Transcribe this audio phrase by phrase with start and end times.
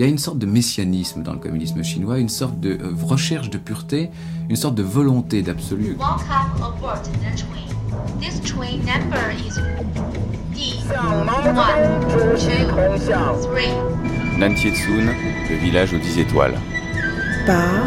[0.00, 2.94] Il y a une sorte de messianisme dans le communisme chinois, une sorte de euh,
[3.02, 4.08] recherche de pureté,
[4.48, 5.98] une sorte de volonté d'absolu.
[14.38, 15.12] Nantietsun,
[15.50, 16.54] le village aux 10 étoiles.
[17.44, 17.86] Par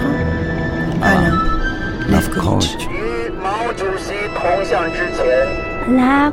[1.02, 1.42] Alain
[2.10, 2.90] Lefkovitch.
[5.90, 6.32] La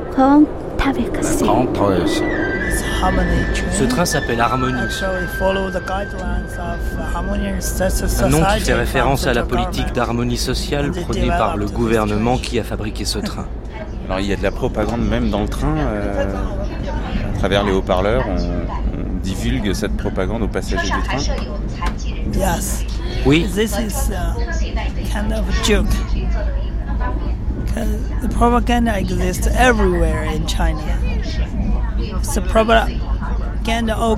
[3.73, 4.80] ce train s'appelle Harmonie.
[8.20, 12.59] Un nom qui fait référence à la politique d'harmonie sociale prônée par le gouvernement qui
[12.59, 13.47] a fabriqué ce train.
[14.07, 15.77] Alors il y a de la propagande même dans le train.
[15.77, 16.34] Euh,
[17.34, 18.71] à travers les haut-parleurs, on,
[19.23, 21.19] divulgue cette propagande aux passagers du train.
[23.27, 23.46] Oui.
[23.55, 24.10] This is
[25.12, 25.87] kind of a joke.
[28.23, 30.80] The propaganda exists everywhere in China.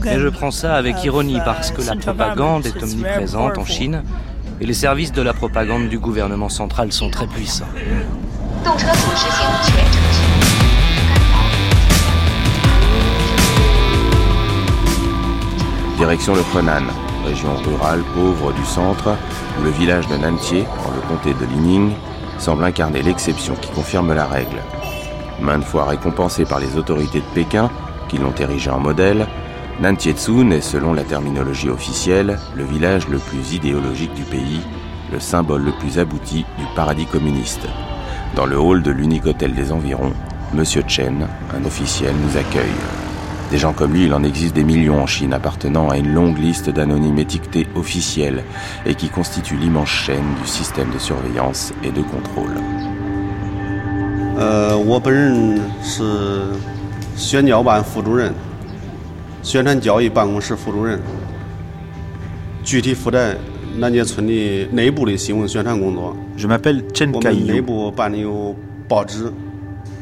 [0.07, 4.03] Et je prends ça avec ironie parce que la propagande est omniprésente en Chine
[4.61, 7.67] et les services de la propagande du gouvernement central sont très puissants.
[15.97, 16.87] Direction le Henan,
[17.25, 19.17] région rurale pauvre du centre,
[19.59, 21.93] où le village de Nantier, dans le comté de Lining,
[22.39, 24.59] semble incarner l'exception qui confirme la règle.
[25.41, 27.71] Maintes fois récompensé par les autorités de Pékin,
[28.13, 29.27] qui l'ont érigé en modèle,
[29.81, 34.61] Nantietsun est, selon la terminologie officielle, le village le plus idéologique du pays,
[35.11, 37.67] le symbole le plus abouti du paradis communiste.
[38.37, 40.13] Dans le hall de l'unique hôtel des environs,
[40.53, 42.69] Monsieur Chen, un officiel, nous accueille.
[43.51, 46.39] Des gens comme lui, il en existe des millions en Chine appartenant à une longue
[46.39, 48.45] liste d'anonymes étiquetés officiels
[48.85, 52.61] et qui constituent l'immense chaîne du système de surveillance et de contrôle.
[54.39, 54.75] Euh,
[66.37, 67.13] je m'appelle Chen.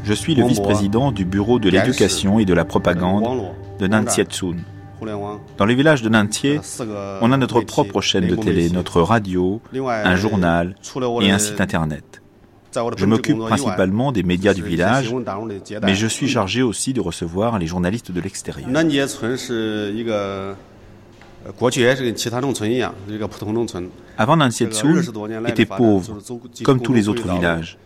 [0.03, 4.57] Je suis le vice-président du bureau de l'éducation et de la propagande de Nantietsun.
[5.57, 6.59] Dans le village de Nantie,
[7.21, 10.75] on a notre propre chaîne de télé, notre radio, un journal
[11.21, 12.23] et un site internet.
[12.97, 15.13] Je m'occupe principalement des médias du village,
[15.83, 18.69] mais je suis chargé aussi de recevoir les journalistes de l'extérieur.
[24.19, 25.03] Avant Nansietsun
[25.47, 26.19] était pauvre,
[26.63, 27.79] comme tous les autres villages.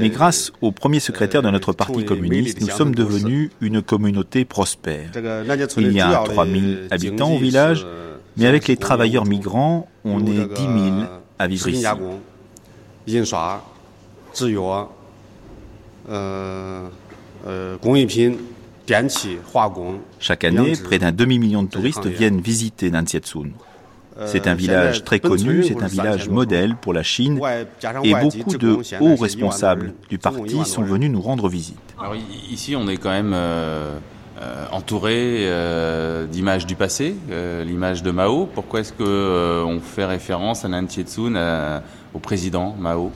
[0.00, 5.10] Mais grâce au premier secrétaire de notre parti communiste, nous sommes devenus une communauté prospère.
[5.76, 7.86] Il y a 3000 habitants au village,
[8.36, 10.68] mais avec les travailleurs migrants, on est 10 000
[11.38, 11.84] à vivre ici.
[20.18, 23.50] Chaque année, près d'un demi-million de touristes viennent visiter Nansietsun.
[24.26, 27.40] C'est un village très connu, c'est un village modèle pour la Chine
[28.02, 31.78] et beaucoup de hauts responsables du parti sont venus nous rendre visite.
[32.00, 32.14] Alors
[32.50, 33.98] ici, on est quand même euh,
[34.40, 37.14] euh, entouré euh, d'images du passé,
[37.64, 38.46] l'image de Mao.
[38.46, 41.82] Pourquoi est-ce qu'on fait référence à Nansietsun,
[42.14, 43.12] au président Mao?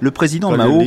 [0.00, 0.82] Le président Mao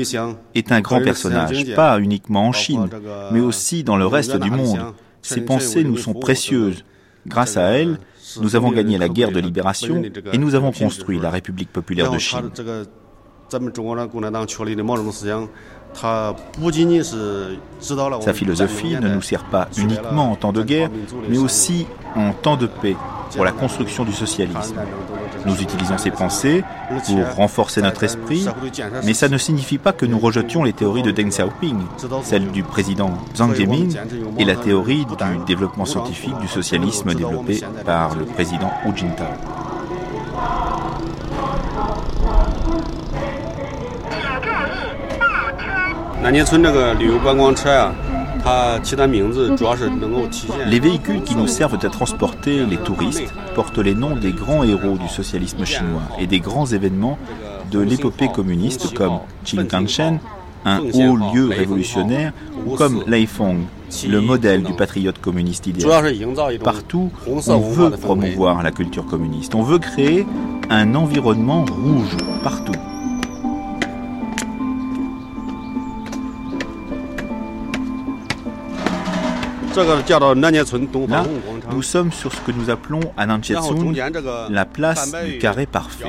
[0.56, 2.90] est un grand personnage, pas uniquement en Chine,
[3.32, 4.80] mais aussi dans le reste du monde.
[5.22, 6.84] Ses pensées nous sont précieuses.
[7.28, 8.00] Grâce à elles,
[8.42, 10.02] nous avons gagné la guerre de libération
[10.34, 12.50] et nous avons construit la République populaire de Chine.
[15.94, 16.36] Sa
[18.34, 20.90] philosophie ne nous sert pas uniquement en temps de guerre,
[21.30, 22.96] mais aussi en temps de paix,
[23.36, 24.76] pour la construction du socialisme.
[25.46, 26.64] Nous utilisons ces pensées
[27.06, 28.46] pour renforcer notre esprit,
[29.04, 31.80] mais ça ne signifie pas que nous rejetions les théories de Deng Xiaoping,
[32.24, 33.88] celle du président Zhang Zemin
[34.38, 39.61] et la théorie du développement scientifique du socialisme développée par le président Hu Jintao.
[50.68, 54.98] Les véhicules qui nous servent à transporter les touristes portent les noms des grands héros
[54.98, 57.18] du socialisme chinois et des grands événements
[57.72, 60.20] de l'épopée communiste comme Qin Kangshen,
[60.66, 62.34] un haut lieu révolutionnaire,
[62.66, 63.66] ou comme Leifeng,
[64.08, 66.14] le modèle du patriote communiste idéal.
[66.64, 69.56] Partout, on veut promouvoir la culture communiste.
[69.56, 70.28] On veut créer
[70.70, 72.74] un environnement rouge partout.
[79.76, 81.26] Là,
[81.72, 83.96] nous sommes sur ce que nous appelons à Nanchetsung
[84.50, 86.06] la place du carré parfait.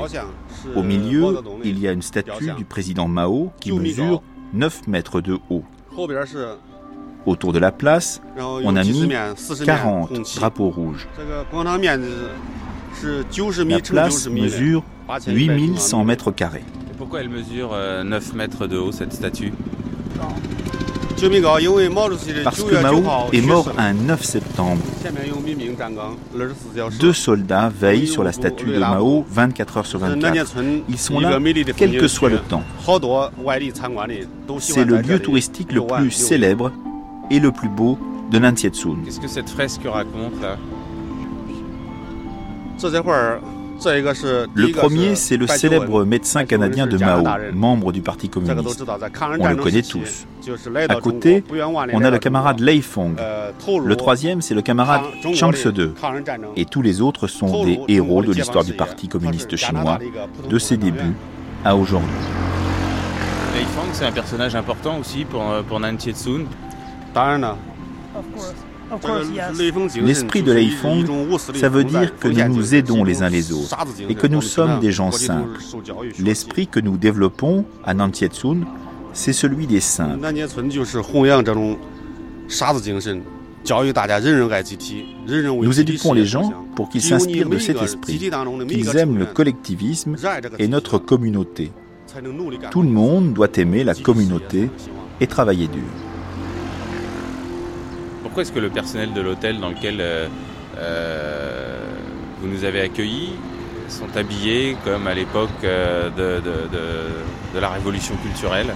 [0.75, 4.21] Au milieu, il y a une statue du président Mao qui mesure
[4.53, 5.63] 9 mètres de haut.
[7.25, 9.09] Autour de la place, on a mis
[9.65, 11.07] 40 drapeaux rouges.
[13.69, 14.83] La place mesure
[15.27, 16.65] 8100 mètres carrés.
[16.97, 19.51] Pourquoi elle mesure 9 euh, mètres de haut, cette statue?
[22.43, 24.81] Parce que Mao est mort un 9 septembre.
[26.99, 30.55] Deux soldats veillent sur la statue de Mao 24 heures sur 24.
[30.89, 31.39] Ils sont là
[31.75, 32.63] quel que soit le temps.
[34.59, 36.71] C'est le lieu touristique le plus célèbre
[37.31, 37.97] et le plus beau
[38.31, 38.97] de Nantietsun.
[39.05, 40.57] Qu'est-ce que cette fresque raconte là?
[43.85, 48.83] Le premier, c'est le célèbre médecin canadien de Mao, membre du Parti communiste.
[48.85, 50.25] On le connaît tous.
[50.89, 51.43] À côté,
[51.93, 53.15] on a le camarade Lei Fong.
[53.85, 55.03] Le troisième, c'est le camarade
[55.33, 55.93] Chang Se-de.
[56.55, 59.99] Et tous les autres sont des héros de l'histoire du Parti communiste chinois,
[60.49, 61.15] de ses débuts
[61.65, 62.09] à aujourd'hui.
[63.55, 66.45] Lei Fong, c'est un personnage important aussi pour, euh, pour Nan Tietsun.
[70.01, 71.05] L'esprit de Leifong,
[71.55, 73.75] ça veut dire que nous nous aidons les uns les autres
[74.07, 75.59] et que nous sommes des gens simples.
[76.19, 78.61] L'esprit que nous développons à Nantietsun,
[79.13, 80.19] c'est celui des simples.
[85.61, 88.31] Nous éduquons les gens pour qu'ils s'inspirent de cet esprit,
[88.67, 90.15] qu'ils aiment le collectivisme
[90.59, 91.71] et notre communauté.
[92.71, 94.69] Tout le monde doit aimer la communauté
[95.19, 95.81] et travailler dur
[98.33, 100.27] pourquoi est-ce que le personnel de l'hôtel dans lequel euh,
[100.79, 101.77] euh,
[102.41, 103.33] vous nous avez accueillis
[103.89, 108.73] sont habillés comme à l'époque euh, de, la révolution culturelle?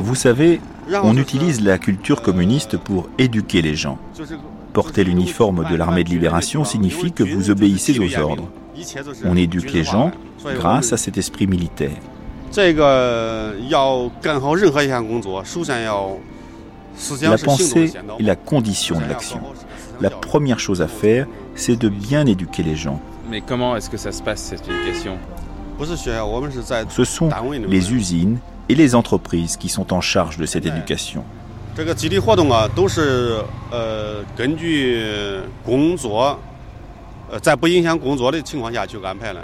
[0.00, 0.60] Vous savez,
[1.02, 3.98] on utilise la culture communiste pour éduquer les gens.
[4.72, 8.48] Porter l'uniforme de l'armée de libération signifie que vous obéissez aux ordres.
[9.24, 10.12] On éduque les gens
[10.54, 11.98] grâce à cet esprit militaire.
[17.22, 19.40] La pensée est la condition de l'action.
[20.00, 23.00] La première chose à faire, c'est de bien éduquer les gens.
[23.30, 25.16] Mais comment est-ce que ça se passe cette éducation
[26.90, 27.30] Ce sont
[27.68, 28.38] les usines
[28.68, 31.24] et les entreprises qui sont en charge de cette éducation.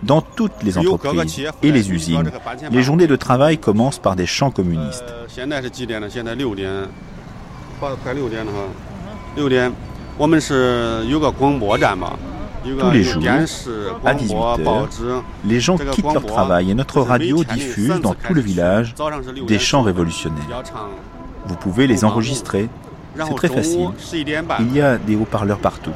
[0.02, 2.31] Dans toutes les entreprises et les usines,
[2.70, 5.05] les journées de travail commencent par des chants communistes.
[12.64, 13.23] Tous les jours,
[14.05, 14.88] à 18h,
[15.44, 18.94] les gens quittent leur travail et notre radio diffuse dans tout le village
[19.46, 20.62] des chants révolutionnaires.
[21.46, 22.69] Vous pouvez les enregistrer.
[23.17, 23.88] C'est très facile.
[24.61, 25.93] Il y a des haut-parleurs partout.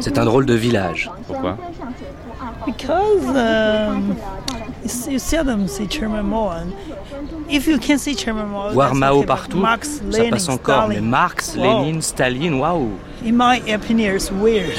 [0.00, 1.10] C'est un drôle de village.
[1.26, 1.56] Pourquoi
[2.66, 4.16] Because um,
[5.08, 6.52] you seldom see Chairman Mao.
[7.48, 9.62] If you can see Chairman Mao, Voir Mao partout,
[10.10, 10.88] ça passe encore.
[10.88, 12.90] Mais Marx, Lénine, Staline, waouh.
[13.24, 14.74] In my opinion, it's weird.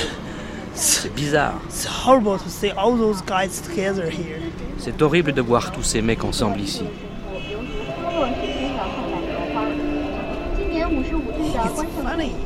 [0.73, 1.59] C'est bizarre.
[1.65, 4.39] It's horrible to see all those guys together here.
[4.77, 6.83] C'est horrible de voir tous ces mecs ensemble ici.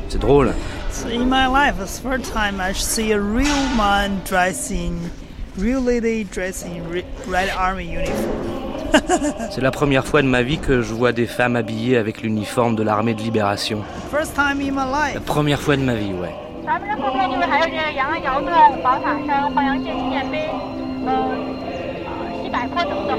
[0.08, 0.52] C'est drôle.
[1.10, 5.10] in my life, it's the first time I see a real man dressing,
[5.56, 6.82] real lady dressing
[7.26, 8.56] red army uniform.
[9.50, 10.58] C'est la première fois de ma vie
[16.66, 18.50] 咱们这后面就是还有这个安窑洞
[18.82, 20.50] 宝塔山、花阳界纪念碑，
[21.06, 23.16] 嗯、呃，西柏坡等等。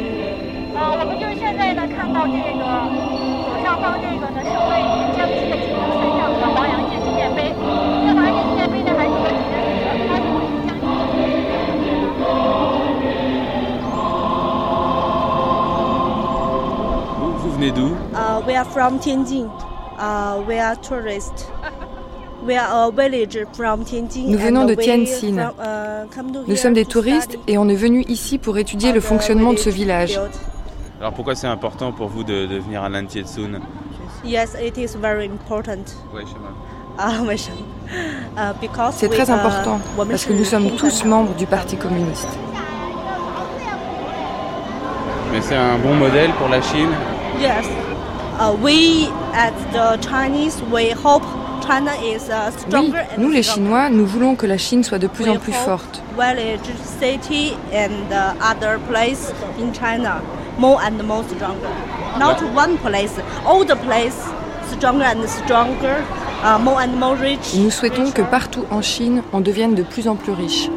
[0.75, 7.55] 呃，我们就是现在呢看到这个左上方这个呢是位于江西的金龙山上的黄阳界纪念碑。
[8.03, 11.55] 这黄阳界纪念碑呢还是个纪念碑，它是位于江西的。
[17.39, 17.95] Vous venez d'où?
[18.13, 19.47] Uh, we are from Tianjin.
[19.97, 21.47] Uh, we are tourists.
[22.41, 25.51] Nous venons de Tianjin.
[25.59, 26.05] Uh,
[26.47, 29.69] Nous sommes des touristes et on est venu ici pour étudier le fonctionnement de ce
[29.69, 30.19] village.
[30.99, 33.59] Alors pourquoi c'est important pour vous de, de venir à Nantietsun
[34.25, 35.85] Yes, it is very important.
[36.99, 37.37] Ah, uh,
[38.91, 39.79] c'est très important
[40.09, 42.27] parce que nous sommes tous membres du Parti communiste.
[45.31, 46.89] Mais c'est un bon modèle pour la Chine
[47.39, 47.67] Yes.
[48.39, 51.23] Uh, we, at the Chinese, we hope
[52.81, 56.01] Oui, nous les Chinois, nous voulons que la Chine soit de plus en plus forte.
[67.55, 70.69] Nous souhaitons que partout en Chine, on devienne de plus en plus riche.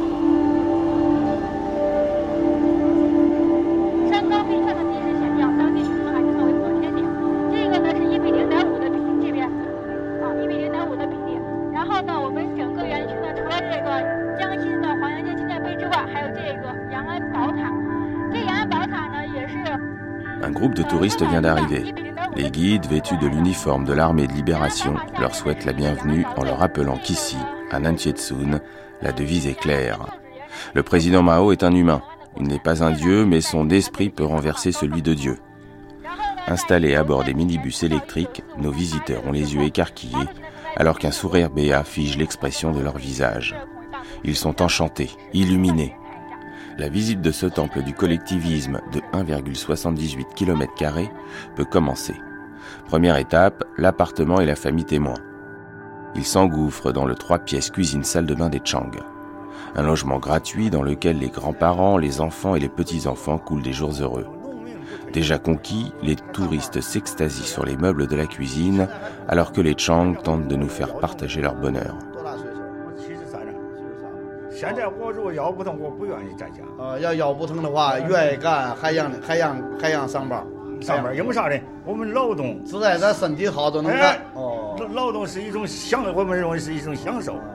[21.01, 21.95] Touristes vient d'arriver.
[22.35, 26.59] Les guides, vêtus de l'uniforme de l'armée de libération, leur souhaitent la bienvenue en leur
[26.59, 27.37] rappelant qu'ici,
[27.71, 28.61] à Nantietsun,
[29.01, 30.05] la devise est claire.
[30.75, 32.03] Le président Mao est un humain.
[32.39, 35.39] Il n'est pas un dieu, mais son esprit peut renverser celui de Dieu.
[36.45, 40.29] Installés à bord des minibus électriques, nos visiteurs ont les yeux écarquillés,
[40.75, 43.55] alors qu'un sourire béat fige l'expression de leur visage.
[44.23, 45.95] Ils sont enchantés, illuminés.
[46.77, 50.71] La visite de ce temple du collectivisme de 1,78 km
[51.55, 52.15] peut commencer.
[52.85, 55.17] Première étape, l'appartement et la famille témoin.
[56.15, 58.91] Ils s'engouffrent dans le trois pièces cuisine-salle de bain des Chang.
[59.75, 63.93] Un logement gratuit dans lequel les grands-parents, les enfants et les petits-enfants coulent des jours
[64.01, 64.27] heureux.
[65.13, 68.87] Déjà conquis, les touristes s'extasient sur les meubles de la cuisine
[69.27, 71.97] alors que les Chang tentent de nous faire partager leur bonheur.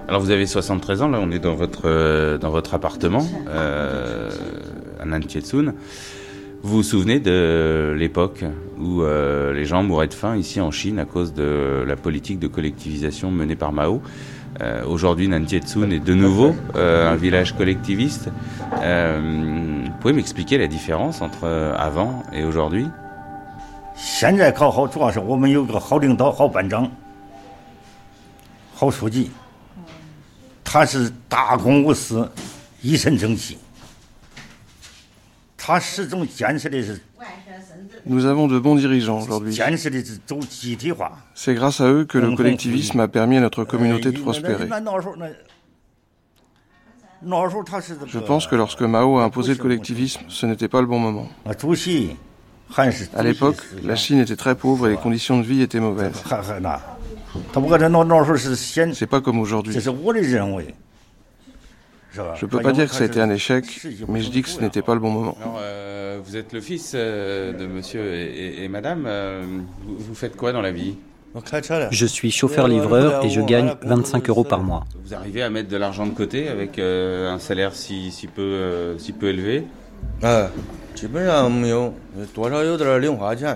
[0.08, 4.30] Alors vous avez 73 ans, là on est dans votre, dans votre appartement euh,
[5.00, 5.74] à Nantietsun.
[6.62, 8.44] Vous vous souvenez de l'époque
[8.80, 12.38] où euh, les gens mouraient de faim ici en Chine à cause de la politique
[12.38, 14.02] de collectivisation menée par Mao?
[14.60, 18.30] Euh, Aujourd'hui, Nantietsun est de nouveau euh, un village collectiviste.
[18.72, 21.46] vous pouvez m'expliquer la différence entre
[21.76, 22.86] avant et aujourd'hui?
[38.06, 39.58] Nous avons de bons dirigeants aujourd'hui.
[41.34, 44.68] C'est grâce à eux que le collectivisme a permis à notre communauté de prospérer.
[48.06, 51.28] Je pense que lorsque Mao a imposé le collectivisme, ce n'était pas le bon moment.
[53.14, 56.22] À l'époque, la Chine était très pauvre et les conditions de vie étaient mauvaises.
[58.92, 59.76] C'est pas comme aujourd'hui.
[62.34, 63.64] Je ne peux pas dire que ça a été un échec,
[64.08, 65.36] mais je dis que ce n'était pas le bon moment.
[65.58, 69.04] Euh, vous êtes le fils euh, de monsieur et, madame.
[69.06, 69.44] Euh,
[69.86, 70.96] vous, faites quoi dans la vie?
[71.90, 74.84] Je suis chauffeur-livreur et je gagne 25 euros par mois.
[75.04, 79.12] Vous arrivez à mettre de l'argent de côté avec un salaire si, si, peu, si
[79.12, 79.64] peu élevé?
[80.22, 80.48] Ah.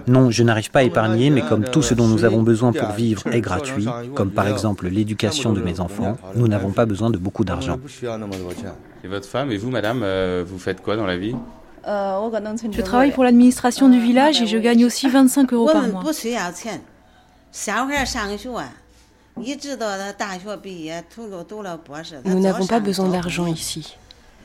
[0.06, 2.90] Non, je n'arrive pas à épargner, mais comme tout ce dont nous avons besoin pour
[2.90, 7.18] vivre est gratuit, comme par exemple l'éducation de mes enfants, nous n'avons pas besoin de
[7.18, 7.78] beaucoup d'argent.
[9.02, 11.35] Et votre femme et vous, madame, euh, vous faites quoi dans la vie?
[11.87, 16.02] Je travaille pour l'administration du village et je gagne aussi 25 euros par mois.
[22.26, 23.97] Nous n'avons pas besoin d'argent ici.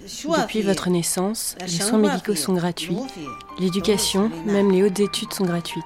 [0.03, 2.97] Depuis votre naissance, les soins médicaux sont gratuits.
[3.59, 5.83] L'éducation, même les hautes études sont gratuites.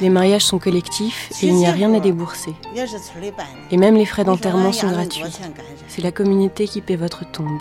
[0.00, 2.54] Les mariages sont collectifs et il n'y a rien à débourser.
[3.70, 5.24] Et même les frais d'enterrement sont gratuits.
[5.88, 7.60] C'est la communauté qui paie votre tombe.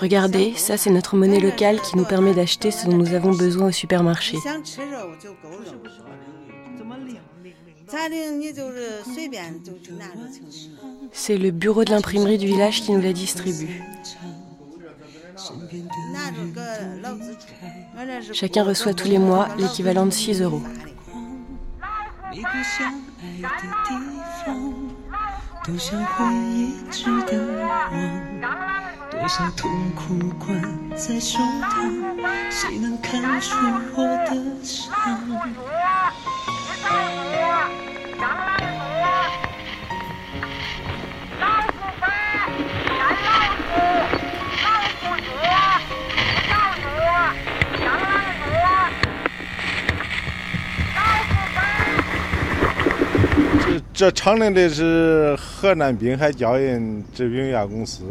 [0.00, 3.68] Regardez, ça c'est notre monnaie locale qui nous permet d'acheter ce dont nous avons besoin
[3.68, 4.38] au supermarché.
[11.12, 13.82] C'est le bureau de l'imprimerie du village qui nous la distribue.
[18.32, 20.62] Chacun reçoit tous les mois l'équivalent de 6 euros.
[25.64, 28.50] 多少回忆值得忘，
[29.08, 30.60] 多少痛苦关
[30.96, 33.54] 在胸膛，谁能看出
[33.94, 34.92] 我的伤？
[53.93, 58.03] 这厂里的是河南滨海胶印制品有限公司，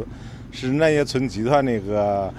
[0.53, 2.33] 是南野村集团那个。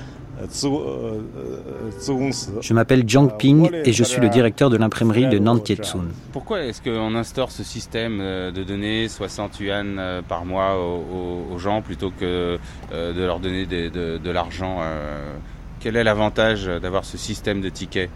[2.61, 6.09] Je m'appelle Jiang Ping et je suis le directeur de l'imprimerie de Nantietsun.
[6.31, 11.57] Pourquoi est-ce qu'on instaure ce système euh, de donner 60 yuan euh, par mois aux,
[11.57, 12.59] gens plutôt que
[12.93, 14.77] euh, de leur donner de, l'argent
[15.79, 18.11] Quel est l'avantage d'avoir ce système de tickets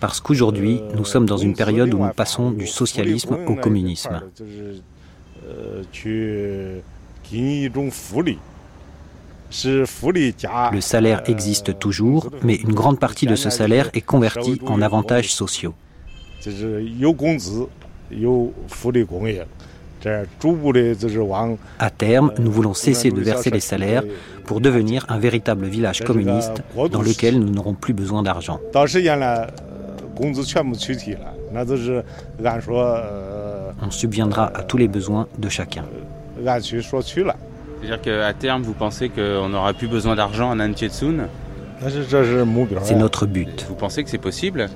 [0.00, 4.20] Parce qu'aujourd'hui, nous sommes dans une période où nous passons du socialisme au communisme.
[10.72, 15.32] Le salaire existe toujours, mais une grande partie de ce salaire est converti en avantages
[15.32, 15.74] sociaux.
[21.78, 24.02] À terme, nous voulons cesser de verser les salaires
[24.44, 28.60] pour devenir un véritable village communiste dans lequel nous n'aurons plus besoin d'argent.
[33.80, 35.84] On subviendra à tous les besoins de chacun.
[37.80, 41.28] C'est-à-dire qu'à terme, vous pensez qu'on n'aura plus besoin d'argent en Antjetsun
[42.82, 43.66] C'est notre but.
[43.68, 44.68] Vous pensez que c'est possible?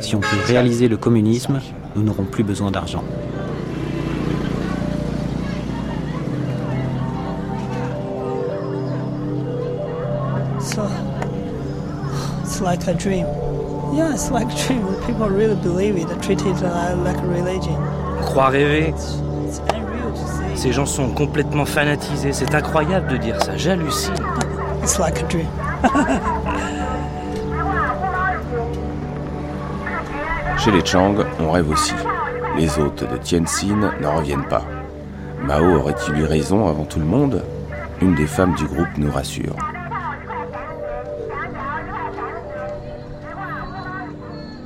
[0.00, 1.60] Si on peut réaliser le communisme,
[1.94, 3.04] nous n'aurons plus besoin d'argent.
[12.42, 13.26] it's like a dream.
[13.94, 14.86] Yeah, it's like a dream.
[15.06, 17.76] People really believe it, treat it like a religion.
[18.22, 18.94] Croire rêver.
[20.54, 22.32] Ces gens sont complètement fanatisés.
[22.32, 23.56] C'est incroyable de dire ça.
[23.58, 24.14] J'hallucine.
[24.86, 25.50] It's like a dream.
[30.60, 31.92] Chez les Chang, on rêve aussi.
[32.56, 34.62] Les hôtes de Tianxin n'en reviennent pas.
[35.42, 37.42] Mao aurait-il eu raison avant tout le monde
[38.00, 39.56] Une des femmes du groupe nous rassure.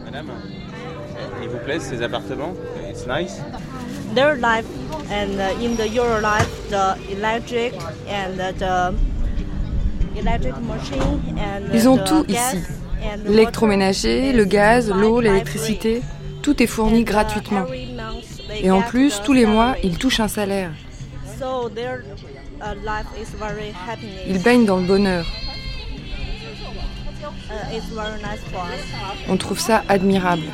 [0.05, 0.27] Madame,
[1.43, 2.53] il vous plaît ces appartements?
[2.91, 3.41] It's nice
[4.15, 4.67] their life
[5.09, 7.73] and uh, in the Euro life, the electric
[8.09, 9.09] and the machine and
[11.73, 12.59] Ils ont tout ici.
[13.26, 16.02] L'électroménager, le gaz, l'eau, l'électricité,
[16.43, 17.67] tout est fourni gratuitement.
[18.63, 20.71] Et en plus, tous les mois, ils touchent un salaire.
[24.26, 25.26] Ils baignent dans le bonheur.
[29.28, 30.45] On trouve ça admirable.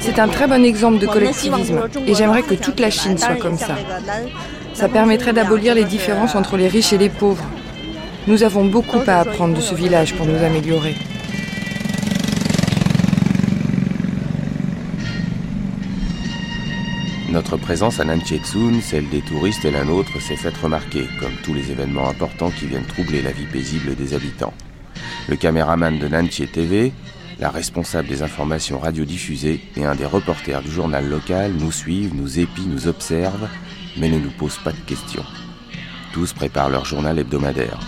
[0.00, 3.56] C'est un très bon exemple de collectivisme et j'aimerais que toute la Chine soit comme
[3.56, 3.76] ça.
[4.74, 7.44] Ça permettrait d'abolir les différences entre les riches et les pauvres.
[8.26, 10.96] Nous avons beaucoup à apprendre de ce village pour nous améliorer.
[17.30, 21.54] Notre présence à Nanchezun, celle des touristes et la nôtre, s'est faite remarquer, comme tous
[21.54, 24.52] les événements importants qui viennent troubler la vie paisible des habitants.
[25.26, 26.92] Le caméraman de Nanché TV,
[27.40, 32.38] la responsable des informations radiodiffusées et un des reporters du journal local nous suivent, nous
[32.38, 33.48] épient, nous observent,
[33.96, 35.24] mais ne nous posent pas de questions.
[36.12, 37.80] Tous préparent leur journal hebdomadaire.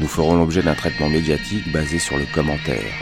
[0.00, 2.92] Nous ferons l'objet d'un traitement médiatique basé sur le commentaire.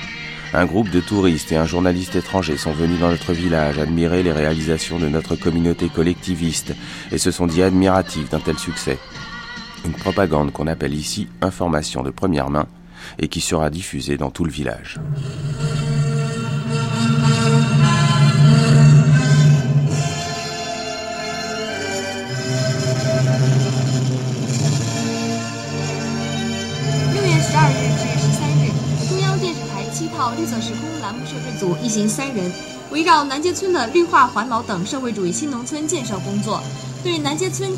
[0.53, 4.33] Un groupe de touristes et un journaliste étranger sont venus dans notre village admirer les
[4.33, 6.75] réalisations de notre communauté collectiviste
[7.11, 8.99] et se sont dit admiratifs d'un tel succès.
[9.87, 12.67] Une propagande qu'on appelle ici information de première main
[13.19, 14.99] et qui sera diffusée dans tout le village.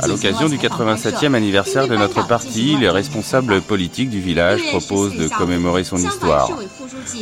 [0.01, 5.29] À l'occasion du 87e anniversaire de notre parti, les responsables politiques du village proposent de
[5.29, 6.51] commémorer son histoire.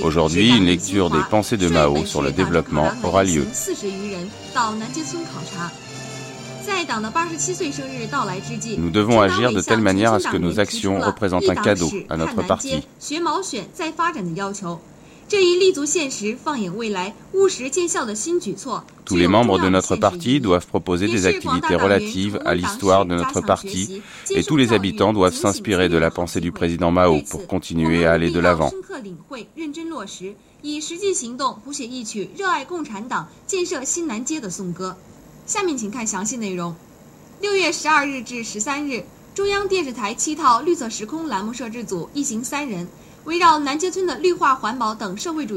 [0.02, 3.46] Aujourd'hui, une lecture des pensées de Mao sur le développement aura lieu.
[8.78, 12.16] Nous devons agir de telle manière à ce que nos actions représentent un cadeau à
[12.16, 12.86] notre parti.
[19.05, 23.40] Tous les membres de notre parti doivent proposer des activités relatives à l'histoire de notre
[23.40, 28.05] parti et tous les habitants doivent s'inspirer de la pensée du président Mao pour continuer
[28.05, 28.71] à aller de l'avant.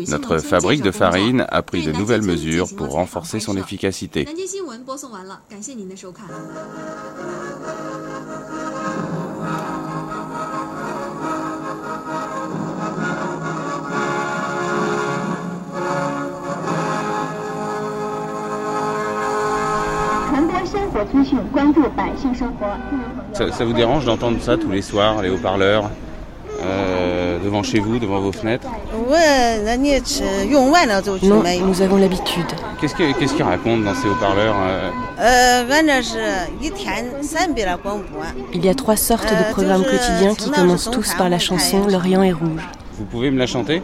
[0.08, 4.28] Notre fabrique de farine a pris de nouvelles mesures pour renforcer son efficacité.
[23.34, 25.90] Ça, vous dérange d'entendre ça tous les soirs, les haut-parleurs?
[26.62, 28.68] Euh, devant chez vous, devant vos fenêtres
[31.24, 32.46] Non, nous avons l'habitude.
[32.82, 32.96] Qu'est-ce
[33.34, 34.92] qu'ils racontent dans ces haut-parleurs euh
[38.54, 42.24] Il y a trois sortes de programmes quotidiens qui commencent tous par la chanson L'Orient
[42.24, 42.68] est rouge.
[42.98, 43.82] Vous pouvez me la chanter?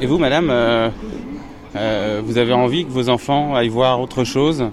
[0.00, 0.88] Et vous, madame, euh,
[1.76, 4.64] euh, vous avez envie que vos enfants aillent voir autre chose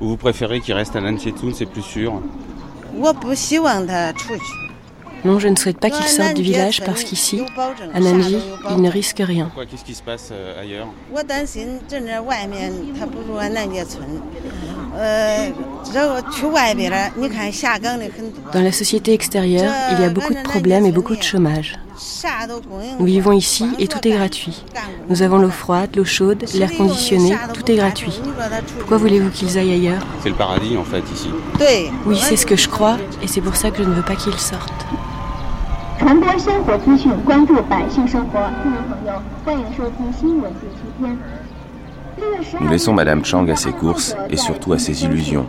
[0.00, 2.20] ou vous préférez qu'ils restent à Nantietoun, c'est plus sûr?
[5.26, 7.42] Non, je ne souhaite pas qu'il sorte du village parce qu'ici,
[7.92, 8.38] à Nanji,
[8.70, 9.50] il ne risque rien.
[9.70, 10.86] Qu'est-ce qui se passe euh, ailleurs
[18.52, 21.78] Dans la société extérieure, il y a beaucoup de problèmes et beaucoup de chômage.
[22.98, 24.62] Nous vivons ici et tout est gratuit.
[25.08, 28.20] Nous avons l'eau froide, l'eau chaude, l'air conditionné, tout est gratuit.
[28.78, 30.02] Pourquoi voulez-vous qu'ils aillent ailleurs?
[30.22, 31.28] C'est le paradis en fait ici.
[32.06, 34.16] Oui, c'est ce que je crois et c'est pour ça que je ne veux pas
[34.16, 34.86] qu'ils sortent.
[42.60, 45.46] Nous laissons Madame Chang à ses courses et surtout à ses illusions.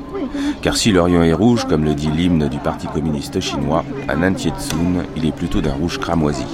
[0.63, 5.03] Car si l'Orient est rouge, comme le dit l'hymne du Parti communiste chinois, à Nantietsun,
[5.15, 6.47] il est plutôt d'un rouge cramoisi.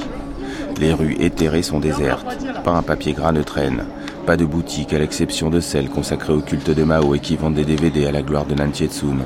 [0.82, 3.86] Les rues éthérées sont désertes, pas un papier gras ne traîne,
[4.26, 7.54] pas de boutique à l'exception de celles consacrées au culte de Mao et qui vendent
[7.54, 9.20] des DVD à la gloire de Nantietsun.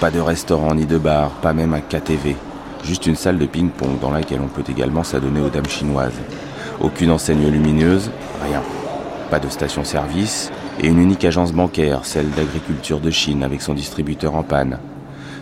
[0.00, 2.36] Pas de restaurant ni de bar, pas même un KTV.
[2.86, 6.14] Juste une salle de ping-pong dans laquelle on peut également s'adonner aux dames chinoises.
[6.80, 8.62] Aucune enseigne lumineuse, rien.
[9.28, 14.36] Pas de station-service et une unique agence bancaire, celle d'agriculture de Chine avec son distributeur
[14.36, 14.78] en panne.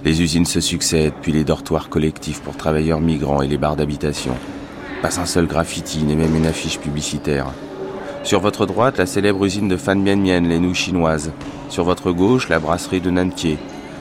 [0.07, 4.33] Les usines se succèdent, puis les dortoirs collectifs pour travailleurs migrants et les bars d'habitation.
[5.03, 7.49] Pas un seul graffiti, ni même une affiche publicitaire.
[8.23, 11.31] Sur votre droite, la célèbre usine de Fan Mian Mian, les nouilles chinoises.
[11.69, 13.59] Sur votre gauche, la brasserie de Nantier,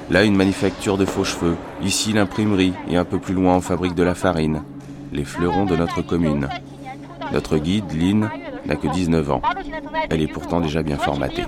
[0.09, 1.55] Là, une manufacture de faux cheveux.
[1.81, 2.73] Ici, l'imprimerie.
[2.89, 4.63] Et un peu plus loin, on fabrique de la farine.
[5.11, 6.49] Les fleurons de notre commune.
[7.31, 8.29] Notre guide, Lynn,
[8.65, 9.41] n'a que 19 ans.
[10.09, 11.45] Elle est pourtant déjà bien formatée.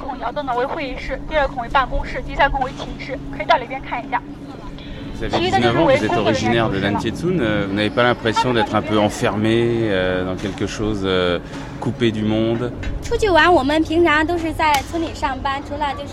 [5.18, 7.40] Vous avez 19 ans, vous êtes originaire de Nantietsun.
[7.40, 11.40] Euh, vous n'avez pas l'impression d'être un peu enfermé euh, dans quelque chose euh,
[11.80, 12.72] coupé du monde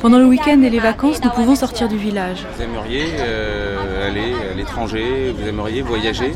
[0.01, 2.47] Pendant le week-end et les vacances, nous pouvons sortir du village.
[2.57, 3.07] Vous aimeriez
[4.07, 6.33] aller à l'étranger Vous aimeriez voyager?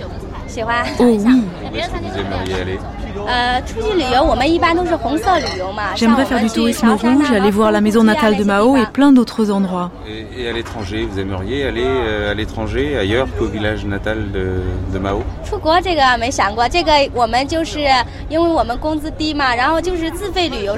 [0.98, 2.78] Oh oui Où est-ce que vous aimeriez aller
[5.96, 9.50] J'aimerais faire du tourisme rouge, aller voir la maison natale de Mao et plein d'autres
[9.50, 9.90] endroits.
[10.36, 11.86] Et, à l'étranger, vous aimeriez aller
[12.30, 15.24] à l'étranger, ailleurs qu'au village natal de, de Mao?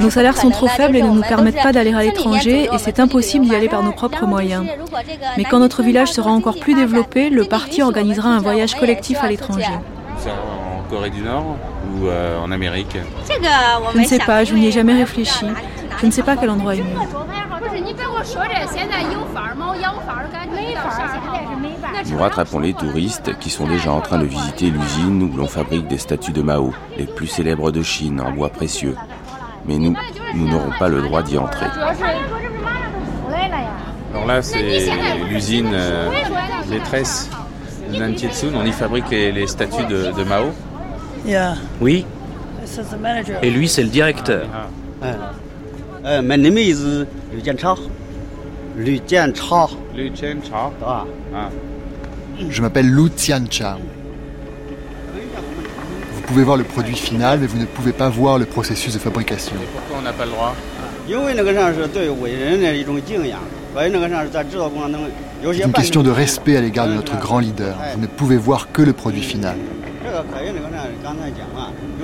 [0.00, 3.00] Nos salaires sont trop faibles et ne nous permettent pas d'aller à l'étranger et c'est
[3.00, 4.64] impossible d'y aller par nos propres moyens.
[5.36, 9.28] Mais quand notre village sera encore plus développé, le parti organisera un voyage collectif à
[9.28, 9.57] l'étranger.
[10.26, 11.56] En Corée du Nord
[11.92, 12.96] ou euh, en Amérique
[13.28, 15.46] Je ne sais pas, je n'y ai jamais réfléchi.
[16.00, 16.98] Je ne sais pas quel endroit est mieux.
[22.10, 25.86] Nous rattrapons les touristes qui sont déjà en train de visiter l'usine où l'on fabrique
[25.88, 28.96] des statues de Mao, les plus célèbres de Chine en bois précieux.
[29.66, 29.94] Mais nous,
[30.34, 31.66] nous n'aurons pas le droit d'y entrer.
[34.14, 34.88] Alors là, c'est
[35.28, 36.10] l'usine euh,
[36.70, 37.28] maîtresse
[37.92, 38.52] de Nantietsun.
[38.54, 40.52] On y fabrique les, statues de, de Mao.
[41.80, 42.04] Oui.
[43.42, 44.46] Et lui, c'est le directeur.
[45.02, 46.22] Ah.
[46.22, 47.06] Mon nom est Liu
[47.44, 47.76] Jianchao.
[48.76, 49.68] Liu Jianchao.
[49.94, 50.72] Liu Jianchao.
[50.84, 51.04] Ah.
[51.34, 51.48] Ah.
[52.48, 53.78] Je m'appelle Lu Tianchao.
[56.12, 58.98] Vous pouvez voir le produit final, mais vous ne pouvez pas voir le processus de
[58.98, 59.56] fabrication.
[59.56, 60.54] Et pourquoi on n'a pas le droit?
[65.42, 67.76] C'est une question de respect à l'égard de notre grand leader.
[67.94, 69.56] Vous ne pouvez voir que le produit final.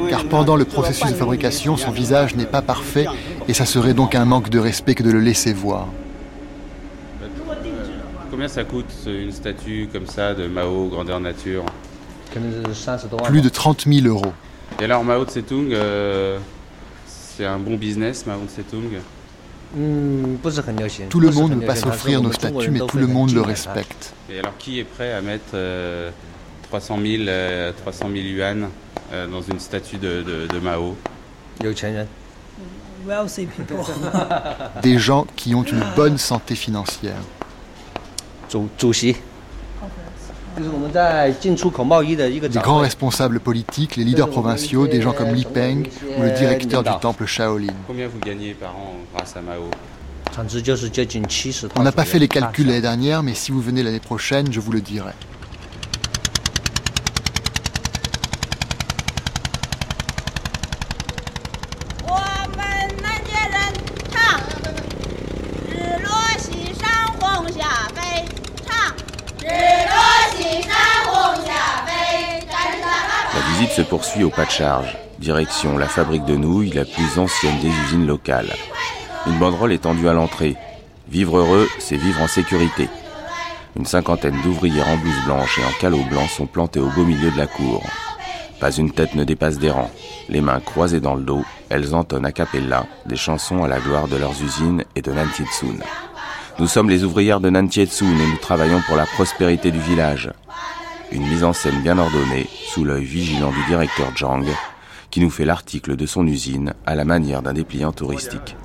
[0.08, 3.06] Car pendant le processus de fabrication, son visage n'est pas parfait
[3.48, 5.88] et ça serait donc un manque de respect que de le laisser voir.
[8.30, 11.64] Combien ça coûte une statue comme ça de Mao grandeur nature
[13.24, 14.32] Plus de 30 000 euros.
[14.80, 16.38] Et alors Mao Tse-tung, euh,
[17.06, 18.98] c'est un bon business Mao Tse-tung?
[21.08, 24.12] Tout le monde ne veut pas s'offrir nos statues, mais tout le monde le respecte.
[24.30, 25.54] Et alors, qui est prêt à mettre
[26.68, 27.24] 300, 000,
[27.82, 28.68] 300 000 yuan
[29.12, 30.96] euh, dans une statue de, de, de Mao?
[34.82, 37.16] Des gens qui ont une bonne santé financière.
[42.48, 45.86] Des grands responsables politiques, les leaders provinciaux, des gens comme Li Peng
[46.18, 47.72] ou le directeur du temple Shaolin.
[47.86, 49.70] Combien vous gagnez par an grâce à Mao
[51.76, 54.60] On n'a pas fait les calculs l'année dernière, mais si vous venez l'année prochaine, je
[54.60, 55.12] vous le dirai.
[73.74, 77.70] se poursuit au pas de charge, direction la fabrique de nouilles, la plus ancienne des
[77.86, 78.54] usines locales.
[79.26, 80.56] Une banderole est tendue à l'entrée.
[81.08, 82.88] Vivre heureux, c'est vivre en sécurité.
[83.76, 87.32] Une cinquantaine d'ouvrières en blouse blanche et en calot blanc sont plantés au beau milieu
[87.32, 87.82] de la cour.
[88.60, 89.90] Pas une tête ne dépasse des rangs.
[90.28, 94.06] Les mains croisées dans le dos, elles entonnent a cappella des chansons à la gloire
[94.06, 95.78] de leurs usines et de Nantietsun.
[96.60, 100.30] Nous sommes les ouvrières de Nantietsun et nous travaillons pour la prospérité du village.
[101.12, 104.46] Une mise en scène bien ordonnée, sous l'œil vigilant du directeur Zhang,
[105.10, 108.56] qui nous fait l'article de son usine à la manière d'un dépliant touristique.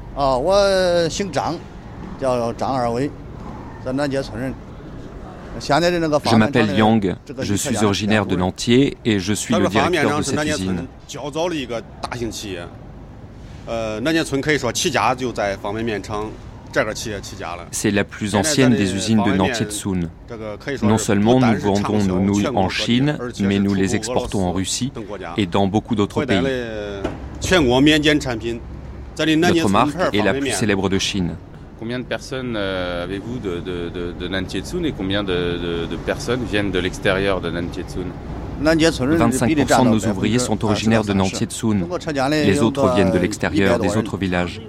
[5.59, 10.43] Je m'appelle Yang, je suis originaire de Nantier et je suis le directeur de cette
[10.45, 10.87] usine.
[17.71, 20.01] C'est la plus ancienne des usines de Nantietsun.
[20.83, 24.91] Non seulement nous vendons nos nouilles en Chine, mais nous les exportons en Russie
[25.37, 26.41] et dans beaucoup d'autres pays.
[29.35, 31.35] Notre marque est la plus célèbre de Chine.
[31.79, 37.39] Combien de personnes euh, avez-vous de, de, de, et combien de, personnes viennent de l'extérieur
[37.39, 38.03] de Nantietsun
[38.61, 41.87] 25% de nos ouvriers sont originaires de Nantietsun.
[42.43, 44.61] Les autres viennent de l'extérieur, des autres villages.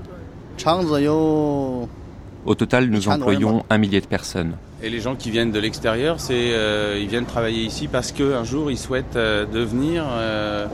[2.46, 4.52] Au total, nous employons un millier de personnes.
[4.82, 8.44] Et les gens qui viennent de l'extérieur, c'est euh, ils viennent travailler ici parce qu'un
[8.44, 10.66] jour ils souhaitent euh, devenir euh,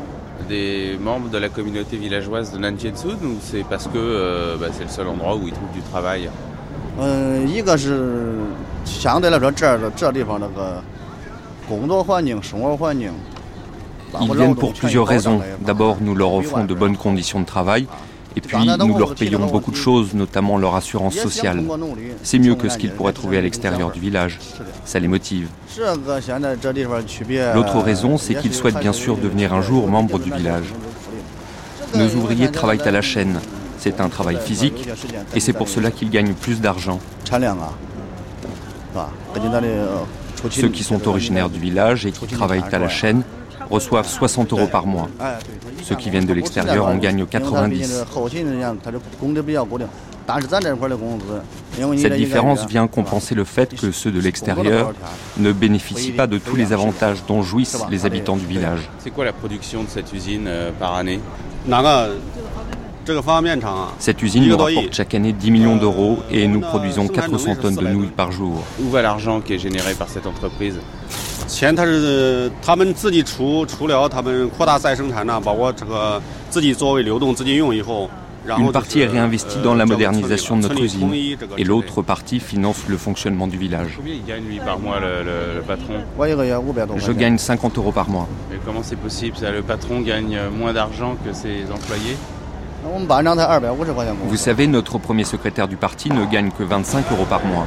[0.48, 4.90] des membres de la communauté villageoise de Nanjietsun ou c'est parce que bah, c'est le
[4.90, 6.30] seul endroit où ils trouvent du travail?
[14.20, 15.40] Ils viennent pour plusieurs raisons.
[15.60, 17.86] D'abord, nous leur offrons de bonnes conditions de travail
[18.36, 21.64] et puis, nous leur payons beaucoup de choses, notamment leur assurance sociale.
[22.22, 24.38] C'est mieux que ce qu'ils pourraient trouver à l'extérieur du village.
[24.84, 25.48] Ça les motive.
[27.54, 30.66] L'autre raison, c'est qu'ils souhaitent bien sûr devenir un jour membres du village.
[31.94, 33.40] Nos ouvriers travaillent à la chaîne.
[33.78, 34.88] C'est un travail physique
[35.34, 36.98] et c'est pour cela qu'ils gagnent plus d'argent.
[40.50, 43.22] Ceux qui sont originaires du village et qui travaillent à la chaîne
[43.70, 45.08] reçoivent 60 euros par mois.
[45.82, 48.04] Ceux qui viennent de l'extérieur en gagnent 90.
[51.98, 54.92] Cette différence vient compenser le fait que ceux de l'extérieur
[55.38, 58.80] ne bénéficient pas de tous les avantages dont jouissent les habitants du village.
[58.98, 61.20] C'est quoi la production de cette usine euh, par année?
[63.98, 67.86] Cette usine nous rapporte chaque année 10 millions d'euros et nous produisons 400 tonnes de
[67.86, 68.64] nouilles par jour.
[68.80, 70.80] Où va l'argent qui est généré par cette entreprise?
[78.58, 81.12] Une partie est réinvestie dans la modernisation de notre usine
[81.58, 83.94] et l'autre partie finance le fonctionnement du village.
[83.96, 85.94] Combien il gagne lui par mois le, patron?
[86.96, 88.28] Je gagne 50 euros par mois.
[88.50, 89.36] Mais comment c'est possible?
[89.36, 92.16] Ça Le patron gagne moins d'argent que ses employés?
[94.28, 97.66] Vous savez, notre premier secrétaire du parti ne gagne que 25 euros par mois.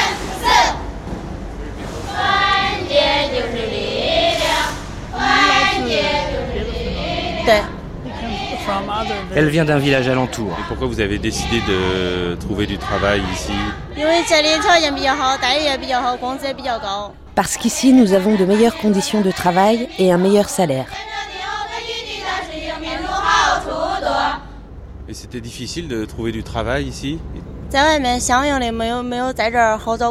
[9.35, 10.55] Elle vient d'un village alentour.
[10.59, 13.53] Et pourquoi vous avez décidé de trouver du travail ici?
[17.35, 20.87] Parce qu'ici, nous avons de meilleures conditions de travail et un meilleur salaire.
[25.07, 27.19] Et c'était difficile de trouver du travail ici?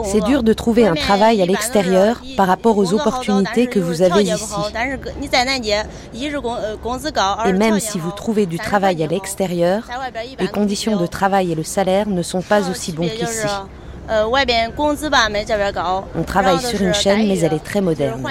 [0.05, 4.23] C'est dur de trouver un travail à l'extérieur par rapport aux opportunités que vous avez
[4.23, 4.55] ici.
[7.46, 9.83] Et même si vous trouvez du travail à l'extérieur,
[10.38, 13.46] les conditions de travail et le salaire ne sont pas aussi bons qu'ici.
[16.16, 18.23] On travaille sur une chaîne, mais elle est très moderne.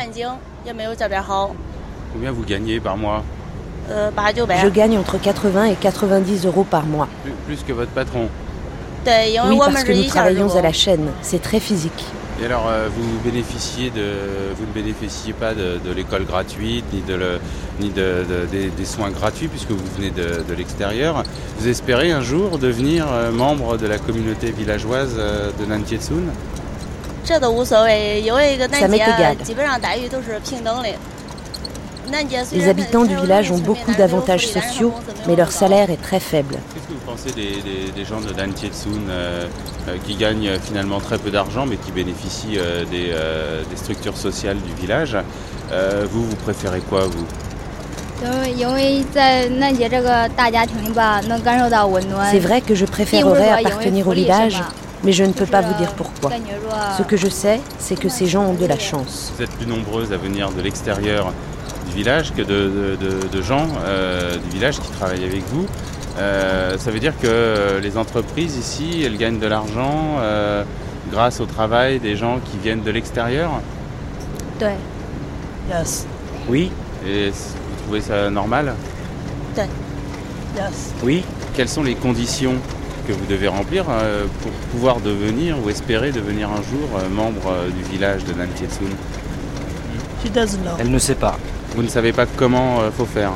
[2.14, 3.24] Combien vous gagnez par mois
[3.88, 7.08] Je gagne entre 80 et 90 euros par mois.
[7.46, 8.28] plus que votre patron
[9.50, 11.08] oui, parce que nous travaillons à la chaîne.
[11.22, 12.04] C'est très physique.
[12.42, 14.14] Et alors, euh, vous bénéficiez de,
[14.56, 17.40] vous ne bénéficiez pas de, l'école gratuite ni de, le,
[17.82, 21.24] ni de, des, soins gratuits puisque vous venez de, l'extérieur.
[21.58, 26.24] Vous espérez un jour devenir euh, membre de la communauté villageoise euh, de Nantietsun
[28.80, 29.36] Ça m'est égal.
[32.54, 34.94] Les habitants du village ont beaucoup d'avantages sociaux,
[35.28, 36.56] mais leur salaire est très faible.
[36.74, 38.52] Qu'est-ce que vous pensez des, gens de Dan
[39.10, 39.48] euh,
[39.88, 44.74] euh, qui gagnent finalement très peu d'argent, mais qui bénéficient euh, des, structures sociales du
[44.82, 45.18] village
[46.12, 47.26] Vous, vous préférez quoi, vous?
[52.32, 54.62] C'est vrai que je préférerais appartenir au village,
[55.04, 56.32] mais je ne peux pas vous dire pourquoi.
[56.98, 59.32] Ce que je sais, c'est que ces gens ont de la chance.
[59.38, 61.34] Vous êtes plus nombreuses à venir de l'extérieur
[62.00, 65.66] village que de, gens euh, du village qui travaillent avec vous.
[66.18, 70.64] Euh, ça veut dire que les entreprises ici, elles gagnent de l'argent euh,
[71.12, 73.52] grâce au travail des gens qui viennent de l'extérieur
[75.70, 76.06] Yes.
[76.48, 76.72] Oui.
[77.06, 78.74] Et vous trouvez ça normal?
[79.58, 80.94] Yes.
[81.04, 81.24] Oui.
[81.56, 82.56] Quelles sont les conditions
[83.08, 83.86] que vous devez remplir
[84.42, 88.92] pour pouvoir devenir ou espérer devenir un jour membre du village de Nantietsun
[90.80, 91.38] Elle ne sait pas.
[91.76, 93.32] Vous ne savez pas comment euh, faut faire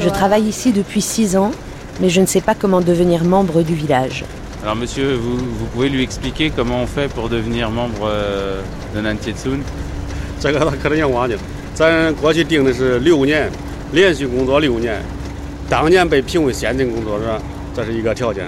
[0.00, 1.52] Je travaille ici depuis six ans,
[2.00, 4.24] mais je ne sais pas comment devenir membre du village.
[4.62, 5.36] Alors monsieur, vous,
[5.72, 8.60] pouvez lui expliquer comment on fait pour devenir membre euh,
[8.94, 9.58] de Nantietsun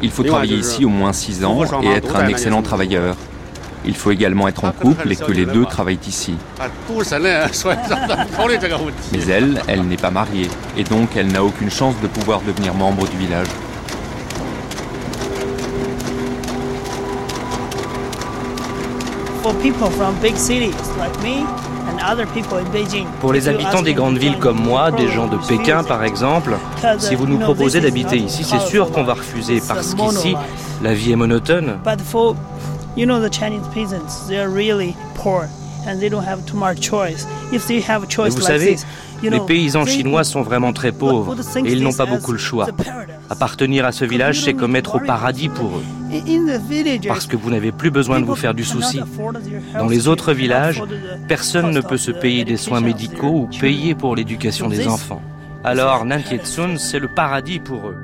[0.02, 3.16] Il faut travailler ici au moins six ans et être un excellent travailleur.
[3.86, 6.34] Il faut également être en couple et que les deux travaillent ici.
[9.12, 12.74] Mais elle, elle n'est pas mariée et donc elle n'a aucune chance de pouvoir devenir
[12.74, 13.48] membre du village.
[23.20, 26.56] Pour les habitants des grandes villes comme moi, des gens de Pékin par exemple,
[26.98, 30.34] si vous nous proposez d'habiter ici, c'est sûr qu'on va refuser parce qu'ici,
[30.82, 31.78] la vie est monotone.
[32.96, 35.48] You know the Chinese peasants, they are really poor
[35.86, 37.26] and they don't have too much choice.
[37.52, 38.76] If they have a choice vous savez,
[39.22, 42.68] les paysans chinois sont vraiment très pauvres et ils n'ont pas beaucoup le choix.
[43.30, 45.82] Appartenir à ce village, c'est comme être au paradis pour eux.
[47.08, 49.00] Parce que vous n'avez plus besoin de vous faire du souci.
[49.76, 50.82] Dans les autres villages,
[51.28, 55.22] personne ne peut se payer des soins médicaux ou payer pour l'éducation des enfants.
[55.64, 57.96] Alors Nantietsun, c'est le paradis pour eux.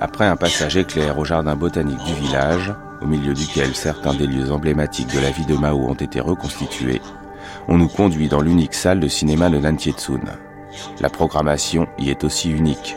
[0.00, 4.50] Après un passage éclair au jardin botanique du village, au milieu duquel certains des lieux
[4.50, 7.00] emblématiques de la vie de Mao ont été reconstitués,
[7.68, 10.20] on nous conduit dans l'unique salle de cinéma de Nantietsun.
[11.00, 12.96] La programmation y est aussi unique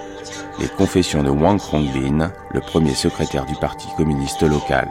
[0.60, 4.88] les confessions de Wang Rongbin, le premier secrétaire du Parti communiste local.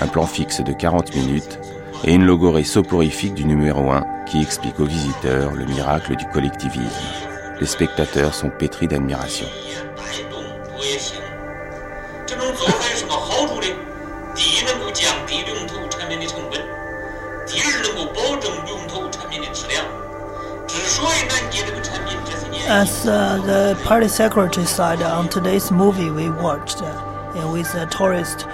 [0.00, 1.58] Un plan fixe de 40 minutes
[2.04, 6.86] et une logorée soporifique du numéro 1 qui explique aux visiteurs le miracle du collectivisme.
[7.60, 9.46] Les spectateurs sont pétris d'admiration.
[22.70, 28.46] As uh, the party secretary said on today's movie we watched uh, with a tourist,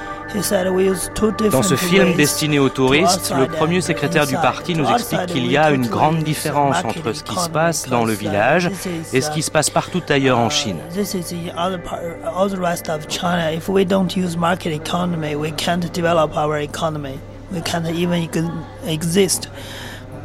[1.53, 5.57] Dans ce film destiné aux touristes, le premier secrétaire du parti nous explique qu'il y
[5.57, 8.71] a une grande différence entre ce qui se passe dans le village
[9.13, 10.79] et ce qui se passe partout ailleurs en Chine.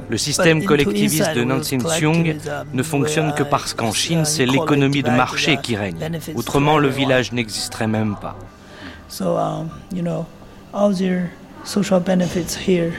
[0.09, 2.37] Le système collectiviste de Nancy Chung
[2.73, 6.19] ne fonctionne que parce qu'en Chine, c'est l'économie de marché qui règne.
[6.35, 8.35] Autrement, le village n'existerait même pas.
[9.07, 10.25] So, um, you know,
[10.71, 11.29] all their
[11.63, 12.93] social benefits here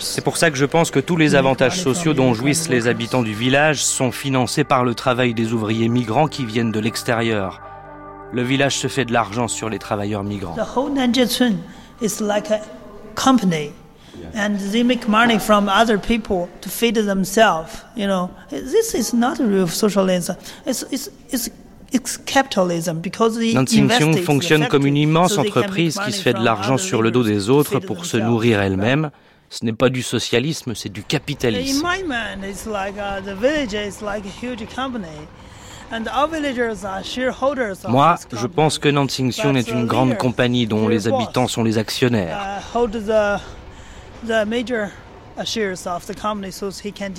[0.00, 3.22] C'est pour ça que je pense que tous les avantages sociaux dont jouissent les habitants
[3.22, 7.60] du village sont financés par le travail des ouvriers migrants qui viennent de l'extérieur.
[8.32, 10.56] Le village se fait de l'argent sur les travailleurs migrants.
[14.34, 17.84] And they make money from other people to feed themselves.
[17.94, 20.36] You know, this is not real socialism.
[20.64, 21.50] It's it's it's
[23.54, 23.88] Nansing
[24.24, 27.78] fonctionne comme une immense entreprise qui se fait de l'argent sur le dos des autres
[27.78, 29.10] pour se nourrir elle-même.
[29.48, 31.86] Ce n'est pas du socialisme, c'est du capitalisme.
[37.88, 42.60] Moi, je pense que Nansingxion est une grande compagnie dont les habitants sont les actionnaires.
[42.74, 43.38] Uh,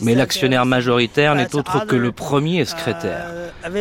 [0.01, 3.27] mais l'actionnaire majoritaire n'est autre que le premier secrétaire.
[3.63, 3.71] Uh,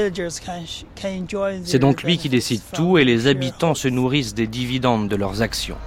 [1.64, 5.42] C'est donc lui qui décide tout et les habitants se nourrissent des dividendes de leurs
[5.42, 5.78] actions.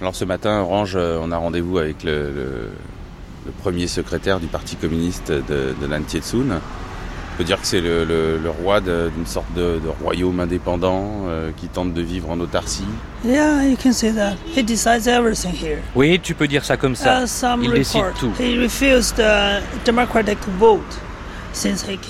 [0.00, 2.70] Alors ce matin, Orange, euh, on a rendez-vous avec le,
[3.62, 5.86] premier secrétaire du Parti communiste de, de
[7.40, 12.02] peut dire que c'est le, roi d'une sorte de, royaume indépendant euh, qui tente de
[12.02, 12.84] vivre en autarcie.
[15.96, 17.20] Oui, tu peux dire ça comme ça.
[17.62, 18.32] Il décide tout.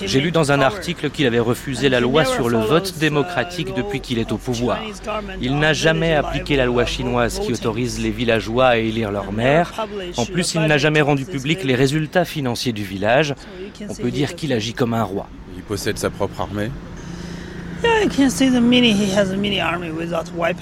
[0.05, 3.99] J'ai lu dans un article qu'il avait refusé la loi sur le vote démocratique depuis
[3.99, 4.79] qu'il est au pouvoir.
[5.41, 9.87] Il n'a jamais appliqué la loi chinoise qui autorise les villageois à élire leur maire.
[10.17, 13.35] En plus, il n'a jamais rendu public les résultats financiers du village.
[13.89, 15.27] On peut dire qu'il agit comme un roi.
[15.55, 16.69] Il possède sa propre armée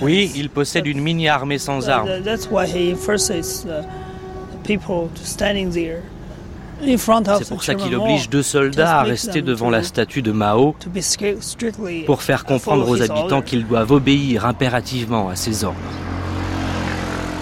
[0.01, 2.09] oui, il possède une mini-armée sans armes.
[6.81, 10.75] C'est pour ça qu'il oblige deux soldats à rester devant la statue de Mao
[12.05, 15.77] pour faire comprendre aux habitants qu'ils doivent obéir impérativement à ses ordres.